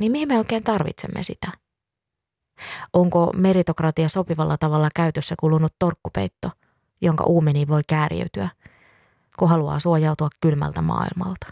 niin 0.00 0.12
mihin 0.12 0.28
me 0.28 0.38
oikein 0.38 0.64
tarvitsemme 0.64 1.22
sitä? 1.22 1.61
Onko 2.92 3.32
meritokratia 3.36 4.08
sopivalla 4.08 4.56
tavalla 4.58 4.88
käytössä 4.94 5.34
kulunut 5.40 5.72
torkkupeitto, 5.78 6.50
jonka 7.02 7.24
uumeni 7.24 7.68
voi 7.68 7.82
kääriytyä, 7.88 8.48
kun 9.38 9.48
haluaa 9.48 9.78
suojautua 9.78 10.28
kylmältä 10.40 10.82
maailmalta? 10.82 11.46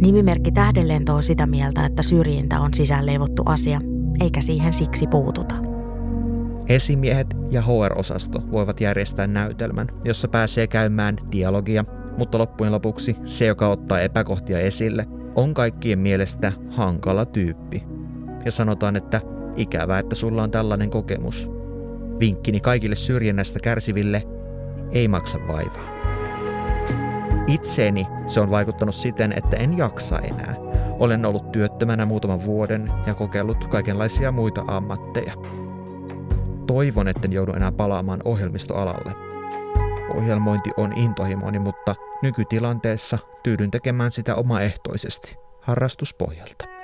Nimimerkki 0.00 0.52
Tähdenlento 0.52 1.14
on 1.14 1.22
sitä 1.22 1.46
mieltä, 1.46 1.86
että 1.86 2.02
syrjintä 2.02 2.60
on 2.60 2.74
sisäänleivottu 2.74 3.42
asia, 3.46 3.80
eikä 4.20 4.40
siihen 4.40 4.72
siksi 4.72 5.06
puututa. 5.06 5.54
Esimiehet 6.68 7.26
ja 7.50 7.62
HR-osasto 7.62 8.42
voivat 8.50 8.80
järjestää 8.80 9.26
näytelmän, 9.26 9.88
jossa 10.04 10.28
pääsee 10.28 10.66
käymään 10.66 11.16
dialogia 11.32 11.84
mutta 12.20 12.38
loppujen 12.38 12.72
lopuksi 12.72 13.16
se, 13.24 13.46
joka 13.46 13.68
ottaa 13.68 14.00
epäkohtia 14.00 14.60
esille, 14.60 15.06
on 15.34 15.54
kaikkien 15.54 15.98
mielestä 15.98 16.52
hankala 16.70 17.24
tyyppi. 17.24 17.84
Ja 18.44 18.50
sanotaan, 18.50 18.96
että 18.96 19.20
ikävää, 19.56 19.98
että 19.98 20.14
sulla 20.14 20.42
on 20.42 20.50
tällainen 20.50 20.90
kokemus. 20.90 21.50
Vinkkini 22.20 22.60
kaikille 22.60 22.96
syrjinnästä 22.96 23.58
kärsiville, 23.62 24.22
ei 24.92 25.08
maksa 25.08 25.38
vaivaa. 25.48 26.00
Itseeni 27.46 28.06
se 28.26 28.40
on 28.40 28.50
vaikuttanut 28.50 28.94
siten, 28.94 29.32
että 29.36 29.56
en 29.56 29.78
jaksa 29.78 30.18
enää. 30.18 30.54
Olen 30.98 31.26
ollut 31.26 31.52
työttömänä 31.52 32.04
muutaman 32.04 32.44
vuoden 32.44 32.92
ja 33.06 33.14
kokeillut 33.14 33.66
kaikenlaisia 33.66 34.32
muita 34.32 34.64
ammatteja. 34.66 35.32
Toivon, 36.66 37.08
etten 37.08 37.32
joudu 37.32 37.52
enää 37.52 37.72
palaamaan 37.72 38.20
ohjelmistoalalle– 38.24 39.14
ohjelmointi 40.16 40.70
on 40.76 40.92
intohimoni, 40.96 41.58
mutta 41.58 41.94
nykytilanteessa 42.22 43.18
tyydyn 43.42 43.70
tekemään 43.70 44.12
sitä 44.12 44.34
omaehtoisesti, 44.34 45.36
harrastuspohjalta. 45.60 46.79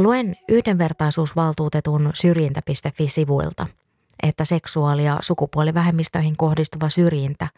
Luen 0.00 0.36
yhdenvertaisuusvaltuutetun 0.48 2.10
syrjintä.fi-sivuilta, 2.14 3.66
että 4.22 4.44
seksuaali- 4.44 5.04
ja 5.04 5.18
sukupuolivähemmistöihin 5.20 6.36
kohdistuva 6.36 6.88
syrjintä 6.88 7.48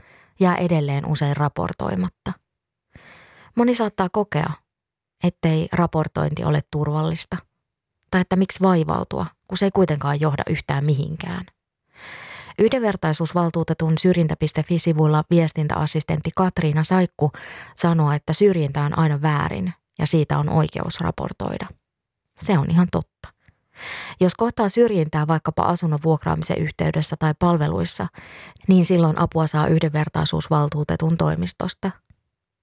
jää 0.41 0.57
edelleen 0.57 1.07
usein 1.07 1.37
raportoimatta. 1.37 2.33
Moni 3.55 3.75
saattaa 3.75 4.09
kokea, 4.09 4.51
ettei 5.25 5.69
raportointi 5.73 6.45
ole 6.45 6.61
turvallista, 6.71 7.37
tai 8.11 8.21
että 8.21 8.37
miksi 8.37 8.61
vaivautua, 8.61 9.27
kun 9.49 9.59
se 9.59 9.67
ei 9.67 9.71
kuitenkaan 9.71 10.21
johda 10.21 10.43
yhtään 10.51 10.85
mihinkään. 10.85 11.47
Yhdenvertaisuusvaltuutetun 12.59 13.99
syrjintä.fi-sivuilla 13.99 15.25
viestintäassistentti 15.31 16.31
Katriina 16.35 16.85
Saikku 16.85 17.33
sanoo, 17.77 18.13
että 18.13 18.33
syrjintä 18.33 18.83
on 18.83 18.99
aina 18.99 19.23
väärin 19.23 19.73
ja 19.99 20.07
siitä 20.07 20.39
on 20.39 20.49
oikeus 20.49 21.01
raportoida. 21.01 21.82
Se 22.39 22.59
on 22.59 22.71
ihan 22.71 22.89
totta. 22.93 23.29
Jos 24.21 24.35
kohtaa 24.35 24.69
syrjintää 24.69 25.27
vaikkapa 25.27 25.63
asunnon 25.63 25.99
vuokraamisen 26.05 26.59
yhteydessä 26.59 27.17
tai 27.19 27.35
palveluissa, 27.39 28.07
niin 28.69 28.85
silloin 28.85 29.19
apua 29.19 29.47
saa 29.47 29.67
yhdenvertaisuusvaltuutetun 29.67 31.17
toimistosta. 31.17 31.91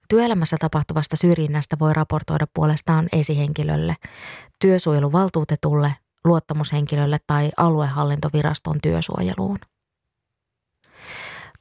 Työelämässä 0.09 0.57
tapahtuvasta 0.59 1.17
syrjinnästä 1.17 1.79
voi 1.79 1.93
raportoida 1.93 2.45
puolestaan 2.53 3.09
esihenkilölle, 3.11 3.95
työsuojeluvaltuutetulle, 4.59 5.95
luottamushenkilölle 6.25 7.17
tai 7.27 7.51
aluehallintoviraston 7.57 8.77
työsuojeluun. 8.81 9.59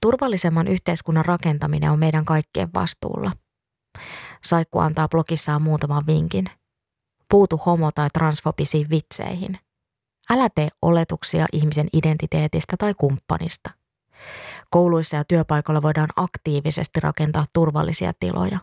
Turvallisemman 0.01 0.69
yhteiskunnan 0.69 1.25
rakentaminen 1.25 1.91
on 1.91 1.99
meidän 1.99 2.25
kaikkien 2.25 2.69
vastuulla. 2.75 3.33
Saikku 4.45 4.79
antaa 4.79 5.09
blogissaan 5.09 5.63
muutaman 5.63 6.07
vinkin. 6.07 6.51
Puutu 7.31 7.57
homo- 7.67 7.93
tai 7.95 8.09
transfobisiin 8.11 8.91
vitseihin. 8.91 9.59
Älä 10.31 10.49
tee 10.55 10.69
oletuksia 10.83 11.47
ihmisen 11.53 11.89
identiteetistä 11.93 12.77
tai 12.79 12.95
kumppanista. 12.95 13.71
Kouluissa 14.71 15.17
ja 15.17 15.25
työpaikoilla 15.25 15.83
voidaan 15.83 16.09
aktiivisesti 16.17 17.01
rakentaa 17.01 17.45
turvallisia 17.53 18.13
tiloja. 18.21 18.59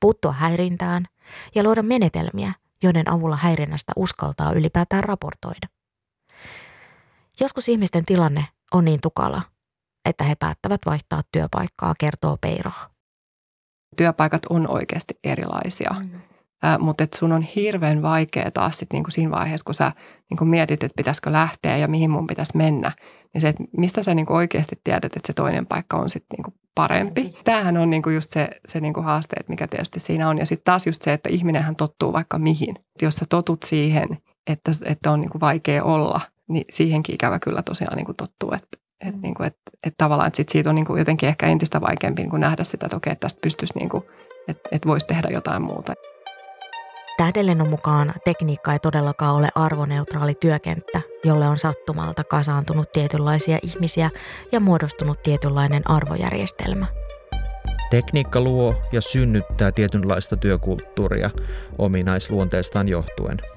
Puuttua 0.00 0.32
häirintään 0.32 1.06
ja 1.54 1.62
luoda 1.62 1.82
menetelmiä, 1.82 2.54
joiden 2.82 3.10
avulla 3.10 3.36
häirinnästä 3.36 3.92
uskaltaa 3.96 4.52
ylipäätään 4.52 5.04
raportoida. 5.04 5.68
Joskus 7.40 7.68
ihmisten 7.68 8.04
tilanne 8.04 8.46
on 8.72 8.84
niin 8.84 9.00
tukala, 9.00 9.42
että 10.04 10.24
he 10.24 10.34
päättävät 10.34 10.80
vaihtaa 10.86 11.22
työpaikkaa, 11.32 11.94
kertoo 11.98 12.36
Peiro. 12.40 12.70
Työpaikat 13.96 14.46
on 14.50 14.70
oikeasti 14.70 15.18
erilaisia, 15.24 15.94
mm. 15.98 16.20
Mutta 16.78 17.04
et 17.04 17.12
sun 17.12 17.32
on 17.32 17.42
hirveän 17.42 18.02
vaikea 18.02 18.50
taas 18.50 18.78
sit 18.78 18.92
niinku 18.92 19.10
siinä 19.10 19.30
vaiheessa, 19.30 19.64
kun 19.64 19.74
sä 19.74 19.92
niinku 20.30 20.44
mietit, 20.44 20.82
että 20.82 20.96
pitäisikö 20.96 21.32
lähteä 21.32 21.76
ja 21.76 21.88
mihin 21.88 22.10
mun 22.10 22.26
pitäisi 22.26 22.56
mennä, 22.56 22.92
niin 23.34 23.40
se, 23.40 23.48
että 23.48 23.64
mistä 23.76 24.02
sä 24.02 24.14
niinku 24.14 24.34
oikeasti 24.34 24.80
tiedät, 24.84 25.16
että 25.16 25.26
se 25.26 25.32
toinen 25.32 25.66
paikka 25.66 25.96
on 25.96 26.10
sitten 26.10 26.36
niinku 26.36 26.52
parempi. 26.74 27.30
Tämähän 27.44 27.76
on 27.76 27.90
niinku 27.90 28.10
just 28.10 28.30
se, 28.30 28.48
se 28.66 28.80
niinku 28.80 29.02
haaste, 29.02 29.36
että 29.40 29.52
mikä 29.52 29.66
tietysti 29.66 30.00
siinä 30.00 30.28
on. 30.28 30.38
Ja 30.38 30.46
sitten 30.46 30.64
taas 30.64 30.86
just 30.86 31.02
se, 31.02 31.12
että 31.12 31.28
ihminenhän 31.28 31.76
tottuu 31.76 32.12
vaikka 32.12 32.38
mihin. 32.38 32.74
Jos 33.02 33.14
sä 33.14 33.24
totut 33.28 33.62
siihen, 33.62 34.18
että, 34.46 34.72
että 34.84 35.10
on 35.10 35.20
niinku 35.20 35.40
vaikea 35.40 35.84
olla, 35.84 36.20
niin 36.48 36.64
siihenkin 36.70 37.14
ikävä 37.14 37.38
kyllä 37.38 37.62
tosiaan 37.62 37.96
niinku 37.96 38.14
tottuu, 38.14 38.52
että 38.52 38.78
et, 39.08 39.22
niin 39.22 39.34
kuin, 39.34 39.46
et, 39.46 39.56
et 39.86 39.94
tavallaan, 39.96 40.26
että 40.26 40.36
sit 40.36 40.48
siitä 40.48 40.70
on 40.70 40.74
niin 40.74 40.84
kuin 40.84 40.98
jotenkin 40.98 41.28
ehkä 41.28 41.46
entistä 41.46 41.80
vaikeampi 41.80 42.22
niin 42.22 42.30
kuin 42.30 42.40
nähdä 42.40 42.64
sitä, 42.64 42.86
että 42.86 42.96
okei, 42.96 43.12
että 43.12 43.24
tästä 43.24 43.40
pystyisi, 43.40 43.78
niin 43.78 43.88
kuin, 43.88 44.04
että, 44.48 44.68
että 44.72 44.88
voisi 44.88 45.06
tehdä 45.06 45.28
jotain 45.32 45.62
muuta. 45.62 45.94
Tähdenlennon 47.20 47.68
mukaan 47.68 48.14
tekniikka 48.24 48.72
ei 48.72 48.78
todellakaan 48.78 49.34
ole 49.34 49.48
arvoneutraali 49.54 50.34
työkenttä, 50.34 51.00
jolle 51.24 51.48
on 51.48 51.58
sattumalta 51.58 52.24
kasaantunut 52.24 52.92
tietynlaisia 52.92 53.58
ihmisiä 53.62 54.10
ja 54.52 54.60
muodostunut 54.60 55.22
tietynlainen 55.22 55.90
arvojärjestelmä. 55.90 56.86
Tekniikka 57.90 58.40
luo 58.40 58.74
ja 58.92 59.00
synnyttää 59.00 59.72
tietynlaista 59.72 60.36
työkulttuuria 60.36 61.30
ominaisluonteestaan 61.78 62.88
johtuen– 62.88 63.38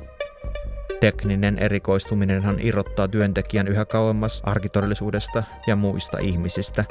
Tekninen 1.00 1.60
erikoistuminenhan 1.60 2.58
irrottaa 2.60 3.08
työntekijän 3.08 3.68
yhä 3.68 3.86
kauemmas 3.86 4.42
arkitodellisuudesta 4.46 5.44
ja 5.68 5.76
muista 5.76 6.18
ihmisistä 6.18 6.86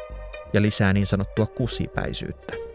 ja 0.52 0.62
lisää 0.62 0.92
niin 0.92 1.06
sanottua 1.06 1.46
kusipäisyyttä. 1.46 2.71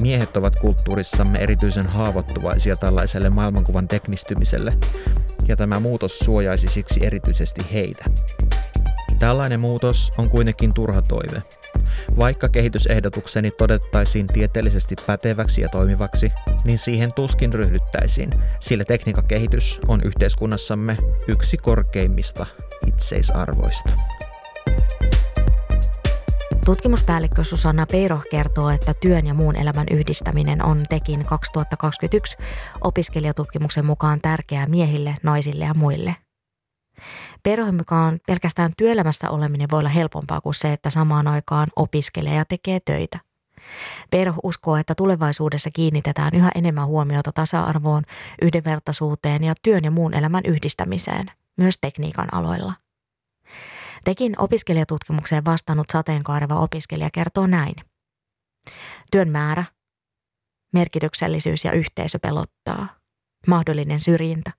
Miehet 0.00 0.36
ovat 0.36 0.56
kulttuurissamme 0.56 1.38
erityisen 1.38 1.86
haavoittuvaisia 1.86 2.76
tällaiselle 2.76 3.30
maailmankuvan 3.30 3.88
teknistymiselle, 3.88 4.72
ja 5.48 5.56
tämä 5.56 5.80
muutos 5.80 6.18
suojaisi 6.18 6.66
siksi 6.68 7.06
erityisesti 7.06 7.66
heitä. 7.72 8.04
Tällainen 9.18 9.60
muutos 9.60 10.12
on 10.18 10.30
kuitenkin 10.30 10.74
turha 10.74 11.02
toive. 11.02 11.42
Vaikka 12.18 12.48
kehitysehdotukseni 12.48 13.50
todettaisiin 13.50 14.26
tieteellisesti 14.26 14.94
päteväksi 15.06 15.60
ja 15.60 15.68
toimivaksi, 15.68 16.32
niin 16.64 16.78
siihen 16.78 17.12
tuskin 17.12 17.52
ryhdyttäisiin, 17.52 18.30
sillä 18.60 18.84
tekniikkakehitys 18.84 19.80
on 19.88 20.00
yhteiskunnassamme 20.04 20.96
yksi 21.28 21.56
korkeimmista 21.56 22.46
itseisarvoista. 22.86 23.90
Tutkimuspäällikkö 26.66 27.44
Susanna 27.44 27.86
Peiro 27.86 28.20
kertoo, 28.30 28.70
että 28.70 28.94
työn 29.00 29.26
ja 29.26 29.34
muun 29.34 29.56
elämän 29.56 29.86
yhdistäminen 29.90 30.64
on 30.64 30.84
Tekin 30.88 31.24
2021 31.24 32.36
opiskelijatutkimuksen 32.80 33.86
mukaan 33.86 34.20
tärkeää 34.20 34.66
miehille, 34.66 35.16
naisille 35.22 35.64
ja 35.64 35.74
muille. 35.74 36.16
Perheen 37.42 37.74
mukaan 37.74 38.20
pelkästään 38.26 38.72
työelämässä 38.76 39.30
oleminen 39.30 39.70
voi 39.70 39.78
olla 39.78 39.88
helpompaa 39.88 40.40
kuin 40.40 40.54
se, 40.54 40.72
että 40.72 40.90
samaan 40.90 41.28
aikaan 41.28 41.68
opiskelee 41.76 42.34
ja 42.34 42.44
tekee 42.44 42.80
töitä. 42.80 43.18
Perho 44.10 44.40
uskoo, 44.42 44.76
että 44.76 44.94
tulevaisuudessa 44.94 45.70
kiinnitetään 45.70 46.34
yhä 46.34 46.50
enemmän 46.54 46.86
huomiota 46.86 47.32
tasa-arvoon, 47.32 48.02
yhdenvertaisuuteen 48.42 49.44
ja 49.44 49.54
työn 49.62 49.84
ja 49.84 49.90
muun 49.90 50.14
elämän 50.14 50.42
yhdistämiseen, 50.44 51.30
myös 51.56 51.78
tekniikan 51.80 52.34
aloilla– 52.34 52.72
opiskelijatutkimukseen 54.38 55.44
vastannut 55.44 55.86
sateenkaareva 55.92 56.60
opiskelija 56.60 57.10
kertoo 57.12 57.46
näin. 57.46 57.74
Työn 59.10 59.28
määrä, 59.28 59.64
merkityksellisyys 60.72 61.64
ja 61.64 61.72
yhteisö 61.72 62.18
pelottaa. 62.22 62.88
Mahdollinen 63.46 64.00
syrjintä. 64.00 64.50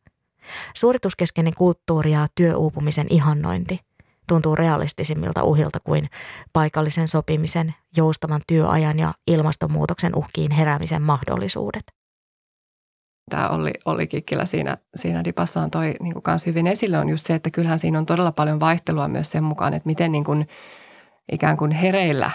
Suorituskeskeinen 0.76 1.54
kulttuuri 1.54 2.12
ja 2.12 2.28
työuupumisen 2.36 3.08
ihannointi 3.10 3.80
tuntuu 4.28 4.56
realistisimmilta 4.56 5.44
uhilta 5.44 5.80
kuin 5.84 6.10
paikallisen 6.54 7.08
sopimisen, 7.08 7.76
joustavan 7.98 8.42
työajan 8.48 9.00
ja 9.00 9.14
ilmastonmuutoksen 9.28 10.16
uhkiin 10.16 10.52
heräämisen 10.52 11.02
mahdollisuudet 11.02 11.84
tämä 13.30 13.50
Olli, 13.50 13.74
Olli 13.86 14.08
Kikkilä 14.08 14.46
siinä, 14.46 14.78
siinä 14.96 15.24
dipassaan 15.24 15.72
toi 15.72 15.94
niin 16.02 16.13
kuin 16.13 16.24
kans 16.24 16.46
hyvin 16.46 16.68
esille 16.68 17.00
on 17.00 17.10
just 17.10 17.26
se, 17.26 17.36
että 17.36 17.50
kyllähän 17.52 17.80
siinä 17.80 18.00
on 18.00 18.06
todella 18.06 18.32
paljon 18.32 18.60
vaihtelua 18.60 19.08
myös 19.08 19.32
sen 19.32 19.44
mukaan, 19.44 19.74
että 19.74 19.88
miten 19.88 20.12
niin 20.12 20.24
kuin, 20.24 20.48
ikään 21.32 21.58
kuin 21.58 21.72
hereillä 21.72 22.32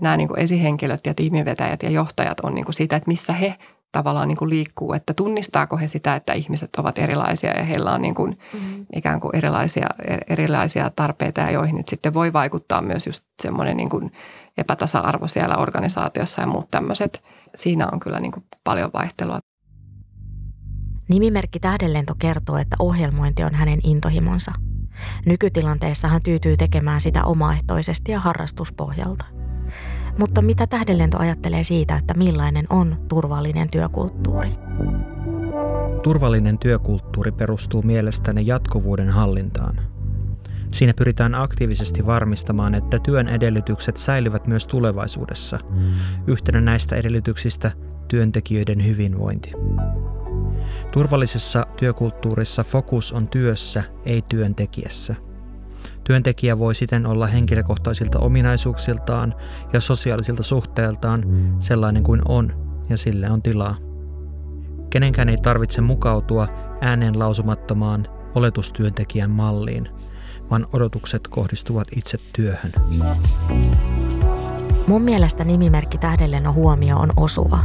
nämä 0.00 0.16
niin 0.16 0.28
kuin 0.28 0.40
esihenkilöt 0.40 1.06
ja 1.06 1.14
tiimivetäjät 1.14 1.82
ja 1.82 1.90
johtajat 1.90 2.40
on 2.40 2.54
niin 2.54 2.64
kuin 2.64 2.74
siitä, 2.74 2.96
että 2.96 3.08
missä 3.08 3.32
he 3.32 3.54
tavallaan 3.92 4.28
niin 4.28 4.36
kuin 4.36 4.50
liikkuu, 4.50 4.92
että 4.92 5.14
tunnistaako 5.14 5.76
he 5.76 5.88
sitä, 5.88 6.14
että 6.14 6.32
ihmiset 6.32 6.70
ovat 6.78 6.98
erilaisia 6.98 7.58
ja 7.58 7.64
heillä 7.64 7.92
on 7.92 8.02
niin 8.02 8.14
kuin 8.14 8.38
mm-hmm. 8.52 8.86
ikään 8.96 9.20
kuin 9.20 9.36
erilaisia, 9.36 9.86
erilaisia 10.28 10.90
tarpeita 10.96 11.40
ja 11.40 11.50
joihin 11.50 11.76
nyt 11.76 11.88
sitten 11.88 12.14
voi 12.14 12.32
vaikuttaa 12.32 12.82
myös 12.82 13.06
just 13.06 13.24
semmoinen 13.42 13.76
niin 13.76 13.88
kuin 13.88 14.12
epätasa-arvo 14.58 15.28
siellä 15.28 15.56
organisaatiossa 15.56 16.40
ja 16.40 16.46
muut 16.46 16.70
tämmöiset. 16.70 17.24
Siinä 17.54 17.88
on 17.92 18.00
kyllä 18.00 18.20
niin 18.20 18.32
kuin 18.32 18.44
paljon 18.64 18.90
vaihtelua. 18.94 19.38
Nimimerkki 21.08 21.60
Tähdenlento 21.60 22.14
kertoo, 22.18 22.56
että 22.56 22.76
ohjelmointi 22.78 23.44
on 23.44 23.54
hänen 23.54 23.78
intohimonsa. 23.84 24.52
Nykytilanteessa 25.26 26.08
hän 26.08 26.20
tyytyy 26.24 26.56
tekemään 26.56 27.00
sitä 27.00 27.24
omaehtoisesti 27.24 28.12
ja 28.12 28.20
harrastuspohjalta. 28.20 29.24
Mutta 30.18 30.42
mitä 30.42 30.66
Tähdenlento 30.66 31.18
ajattelee 31.18 31.64
siitä, 31.64 31.96
että 31.96 32.14
millainen 32.14 32.66
on 32.70 32.96
turvallinen 33.08 33.70
työkulttuuri? 33.70 34.48
Turvallinen 36.02 36.58
työkulttuuri 36.58 37.32
perustuu 37.32 37.82
mielestäni 37.82 38.46
jatkuvuuden 38.46 39.10
hallintaan. 39.10 39.80
Siinä 40.70 40.94
pyritään 40.94 41.34
aktiivisesti 41.34 42.06
varmistamaan, 42.06 42.74
että 42.74 42.98
työn 42.98 43.28
edellytykset 43.28 43.96
säilyvät 43.96 44.46
myös 44.46 44.66
tulevaisuudessa. 44.66 45.58
Yhtenä 46.26 46.60
näistä 46.60 46.96
edellytyksistä 46.96 47.72
työntekijöiden 48.08 48.86
hyvinvointi. 48.86 49.52
Turvallisessa 50.90 51.66
työkulttuurissa 51.76 52.64
fokus 52.64 53.12
on 53.12 53.28
työssä, 53.28 53.82
ei 54.04 54.22
työntekijässä. 54.28 55.14
Työntekijä 56.04 56.58
voi 56.58 56.74
siten 56.74 57.06
olla 57.06 57.26
henkilökohtaisilta 57.26 58.18
ominaisuuksiltaan 58.18 59.34
ja 59.72 59.80
sosiaalisilta 59.80 60.42
suhteiltaan 60.42 61.24
sellainen 61.60 62.02
kuin 62.02 62.22
on, 62.28 62.52
ja 62.88 62.96
sille 62.96 63.30
on 63.30 63.42
tilaa. 63.42 63.76
Kenenkään 64.90 65.28
ei 65.28 65.36
tarvitse 65.36 65.80
mukautua 65.80 66.48
ääneen 66.80 67.18
lausumattomaan 67.18 68.06
oletustyöntekijän 68.34 69.30
malliin, 69.30 69.88
vaan 70.50 70.66
odotukset 70.72 71.28
kohdistuvat 71.28 71.88
itse 71.96 72.18
työhön. 72.32 72.72
Mun 74.86 75.02
mielestä 75.02 75.44
nimimerkki 75.44 75.98
tähdellennon 75.98 76.54
huomio 76.54 76.96
on 76.96 77.10
osuva. 77.16 77.58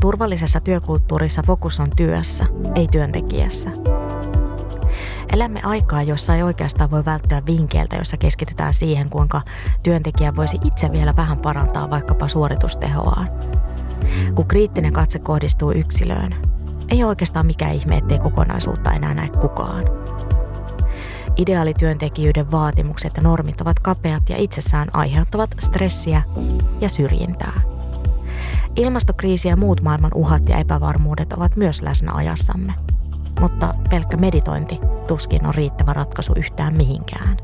Turvallisessa 0.00 0.60
työkulttuurissa 0.60 1.42
fokus 1.46 1.80
on 1.80 1.90
työssä, 1.96 2.44
ei 2.74 2.86
työntekijässä. 2.92 3.70
Elämme 5.32 5.60
aikaa, 5.62 6.02
jossa 6.02 6.34
ei 6.34 6.42
oikeastaan 6.42 6.90
voi 6.90 7.04
välttyä 7.04 7.42
vinkeiltä, 7.46 7.96
jossa 7.96 8.16
keskitytään 8.16 8.74
siihen, 8.74 9.10
kuinka 9.10 9.40
työntekijä 9.82 10.36
voisi 10.36 10.58
itse 10.64 10.92
vielä 10.92 11.12
vähän 11.16 11.38
parantaa 11.38 11.90
vaikkapa 11.90 12.28
suoritustehoaan. 12.28 13.28
Kun 14.34 14.48
kriittinen 14.48 14.92
katse 14.92 15.18
kohdistuu 15.18 15.72
yksilöön, 15.72 16.34
ei 16.88 17.04
oikeastaan 17.04 17.46
mikään 17.46 17.74
ihme, 17.74 17.96
ettei 17.96 18.18
kokonaisuutta 18.18 18.92
enää 18.92 19.14
näe 19.14 19.28
kukaan. 19.40 19.84
Ideaalityöntekijöiden 21.36 22.50
vaatimukset 22.50 23.12
ja 23.16 23.22
normit 23.22 23.60
ovat 23.60 23.80
kapeat 23.80 24.22
ja 24.28 24.36
itsessään 24.36 24.88
aiheuttavat 24.92 25.50
stressiä 25.60 26.22
ja 26.80 26.88
syrjintää. 26.88 27.75
Ilmastokriisi 28.76 29.48
ja 29.48 29.56
muut 29.56 29.82
maailman 29.82 30.10
uhat 30.14 30.48
ja 30.48 30.58
epävarmuudet 30.58 31.32
ovat 31.32 31.56
myös 31.56 31.82
läsnä 31.82 32.12
ajassamme. 32.12 32.74
Mutta 33.40 33.74
pelkkä 33.90 34.16
meditointi 34.16 34.78
tuskin 35.06 35.46
on 35.46 35.54
riittävä 35.54 35.92
ratkaisu 35.92 36.32
yhtään 36.36 36.76
mihinkään. 36.76 37.36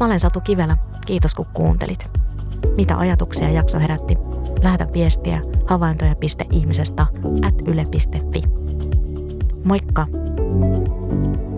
Mä 0.00 0.06
olen 0.06 0.20
Satu 0.20 0.40
Kivelä. 0.40 0.76
Kiitos 1.06 1.34
kun 1.34 1.46
kuuntelit. 1.52 2.10
Mitä 2.76 2.98
ajatuksia 2.98 3.50
jakso 3.50 3.78
herätti? 3.78 4.18
Lähetä 4.62 4.86
viestiä 4.92 5.40
havaintoja.ihmisestä 5.66 7.06
at 7.46 7.54
yle.fi. 7.66 8.42
Moikka! 9.64 10.06
thank 10.08 11.36
you 11.36 11.57